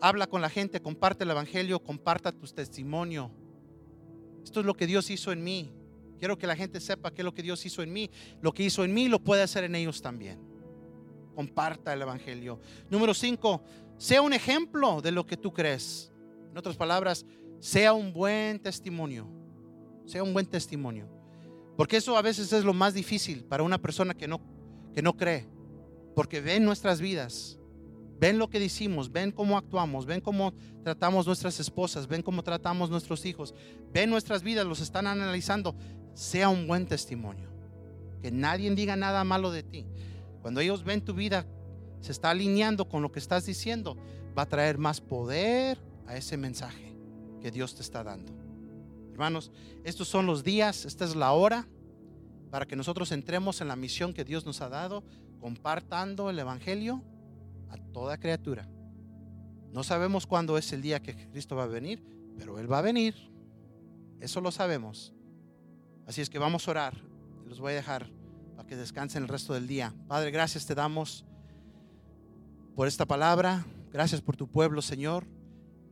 habla 0.00 0.26
con 0.26 0.42
la 0.42 0.50
gente, 0.50 0.82
comparte 0.82 1.24
el 1.24 1.30
Evangelio, 1.30 1.82
comparta 1.82 2.32
tu 2.32 2.46
testimonio. 2.48 3.30
Esto 4.44 4.60
es 4.60 4.66
lo 4.66 4.74
que 4.74 4.86
Dios 4.86 5.08
hizo 5.10 5.32
en 5.32 5.42
mí. 5.42 5.72
Quiero 6.22 6.38
que 6.38 6.46
la 6.46 6.54
gente 6.54 6.78
sepa 6.78 7.10
que 7.10 7.24
lo 7.24 7.34
que 7.34 7.42
Dios 7.42 7.66
hizo 7.66 7.82
en 7.82 7.92
mí, 7.92 8.08
lo 8.40 8.54
que 8.54 8.62
hizo 8.62 8.84
en 8.84 8.94
mí, 8.94 9.08
lo 9.08 9.18
puede 9.18 9.42
hacer 9.42 9.64
en 9.64 9.74
ellos 9.74 10.00
también. 10.00 10.38
Comparta 11.34 11.92
el 11.92 12.00
Evangelio. 12.00 12.60
Número 12.88 13.12
cinco, 13.12 13.60
sea 13.98 14.22
un 14.22 14.32
ejemplo 14.32 15.02
de 15.02 15.10
lo 15.10 15.26
que 15.26 15.36
tú 15.36 15.52
crees. 15.52 16.12
En 16.48 16.56
otras 16.56 16.76
palabras, 16.76 17.26
sea 17.58 17.92
un 17.92 18.12
buen 18.12 18.60
testimonio. 18.60 19.26
Sea 20.06 20.22
un 20.22 20.32
buen 20.32 20.46
testimonio. 20.46 21.08
Porque 21.76 21.96
eso 21.96 22.16
a 22.16 22.22
veces 22.22 22.52
es 22.52 22.62
lo 22.62 22.72
más 22.72 22.94
difícil 22.94 23.42
para 23.42 23.64
una 23.64 23.78
persona 23.78 24.14
que 24.14 24.28
no, 24.28 24.40
que 24.94 25.02
no 25.02 25.16
cree. 25.16 25.48
Porque 26.14 26.40
ven 26.40 26.64
nuestras 26.64 27.00
vidas 27.00 27.58
ven 28.22 28.38
lo 28.38 28.48
que 28.48 28.60
decimos, 28.60 29.10
ven 29.10 29.32
cómo 29.32 29.58
actuamos, 29.58 30.06
ven 30.06 30.20
cómo 30.20 30.54
tratamos 30.84 31.26
nuestras 31.26 31.58
esposas, 31.58 32.06
ven 32.06 32.22
cómo 32.22 32.44
tratamos 32.44 32.88
nuestros 32.88 33.26
hijos, 33.26 33.52
ven 33.92 34.10
nuestras 34.10 34.44
vidas, 34.44 34.64
los 34.64 34.80
están 34.80 35.08
analizando. 35.08 35.74
Sea 36.14 36.48
un 36.48 36.66
buen 36.66 36.86
testimonio. 36.86 37.48
Que 38.20 38.30
nadie 38.30 38.72
diga 38.74 38.96
nada 38.96 39.24
malo 39.24 39.50
de 39.50 39.62
ti. 39.62 39.86
Cuando 40.40 40.60
ellos 40.60 40.84
ven 40.84 41.04
tu 41.04 41.14
vida, 41.14 41.46
se 42.00 42.12
está 42.12 42.30
alineando 42.30 42.88
con 42.88 43.02
lo 43.02 43.12
que 43.12 43.18
estás 43.18 43.46
diciendo, 43.46 43.96
va 44.36 44.42
a 44.42 44.48
traer 44.48 44.78
más 44.78 45.00
poder 45.00 45.78
a 46.06 46.16
ese 46.16 46.36
mensaje 46.36 46.96
que 47.40 47.50
Dios 47.50 47.74
te 47.74 47.82
está 47.82 48.02
dando. 48.02 48.32
Hermanos, 49.12 49.52
estos 49.84 50.08
son 50.08 50.26
los 50.26 50.42
días, 50.42 50.84
esta 50.84 51.04
es 51.04 51.14
la 51.14 51.32
hora 51.32 51.68
para 52.50 52.66
que 52.66 52.76
nosotros 52.76 53.12
entremos 53.12 53.60
en 53.60 53.68
la 53.68 53.76
misión 53.76 54.12
que 54.12 54.24
Dios 54.24 54.44
nos 54.44 54.60
ha 54.60 54.68
dado, 54.68 55.04
compartando 55.40 56.28
el 56.28 56.38
Evangelio 56.38 57.02
a 57.70 57.78
toda 57.78 58.18
criatura. 58.18 58.68
No 59.72 59.82
sabemos 59.82 60.26
cuándo 60.26 60.58
es 60.58 60.72
el 60.72 60.82
día 60.82 61.00
que 61.00 61.16
Cristo 61.30 61.56
va 61.56 61.64
a 61.64 61.68
venir, 61.68 62.04
pero 62.36 62.58
Él 62.58 62.70
va 62.70 62.80
a 62.80 62.82
venir. 62.82 63.14
Eso 64.20 64.40
lo 64.40 64.50
sabemos. 64.50 65.14
Así 66.12 66.20
es 66.20 66.28
que 66.28 66.38
vamos 66.38 66.68
a 66.68 66.72
orar. 66.72 66.94
los 67.46 67.58
voy 67.58 67.72
a 67.72 67.76
dejar 67.76 68.06
para 68.54 68.68
que 68.68 68.76
descansen 68.76 69.22
el 69.22 69.30
resto 69.30 69.54
del 69.54 69.66
día. 69.66 69.94
Padre, 70.08 70.30
gracias 70.30 70.66
te 70.66 70.74
damos 70.74 71.24
por 72.76 72.86
esta 72.86 73.06
palabra. 73.06 73.64
Gracias 73.90 74.20
por 74.20 74.36
tu 74.36 74.46
pueblo, 74.46 74.82
Señor. 74.82 75.26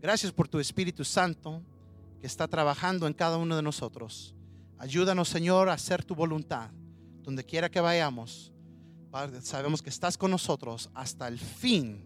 Gracias 0.02 0.30
por 0.30 0.46
tu 0.46 0.60
Espíritu 0.60 1.06
Santo 1.06 1.62
que 2.20 2.26
está 2.26 2.46
trabajando 2.48 3.06
en 3.06 3.14
cada 3.14 3.38
uno 3.38 3.56
de 3.56 3.62
nosotros. 3.62 4.34
Ayúdanos, 4.76 5.30
Señor, 5.30 5.70
a 5.70 5.72
hacer 5.72 6.04
tu 6.04 6.14
voluntad 6.14 6.70
donde 7.22 7.42
quiera 7.42 7.70
que 7.70 7.80
vayamos. 7.80 8.52
Padre, 9.10 9.40
sabemos 9.40 9.80
que 9.80 9.88
estás 9.88 10.18
con 10.18 10.30
nosotros 10.30 10.90
hasta 10.92 11.28
el 11.28 11.38
fin. 11.38 12.04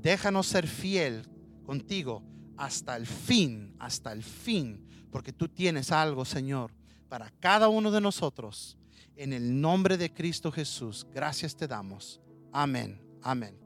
Déjanos 0.00 0.46
ser 0.46 0.66
fiel 0.66 1.28
contigo 1.66 2.22
hasta 2.56 2.96
el 2.96 3.06
fin, 3.06 3.76
hasta 3.78 4.10
el 4.10 4.22
fin, 4.22 4.88
porque 5.10 5.34
tú 5.34 5.48
tienes 5.48 5.92
algo, 5.92 6.24
Señor, 6.24 6.72
para 7.12 7.30
cada 7.40 7.68
uno 7.68 7.90
de 7.90 8.00
nosotros. 8.00 8.78
En 9.16 9.34
el 9.34 9.60
nombre 9.60 9.98
de 9.98 10.14
Cristo 10.14 10.50
Jesús, 10.50 11.06
gracias 11.12 11.54
te 11.54 11.68
damos. 11.68 12.22
Amén, 12.54 13.02
amén. 13.20 13.61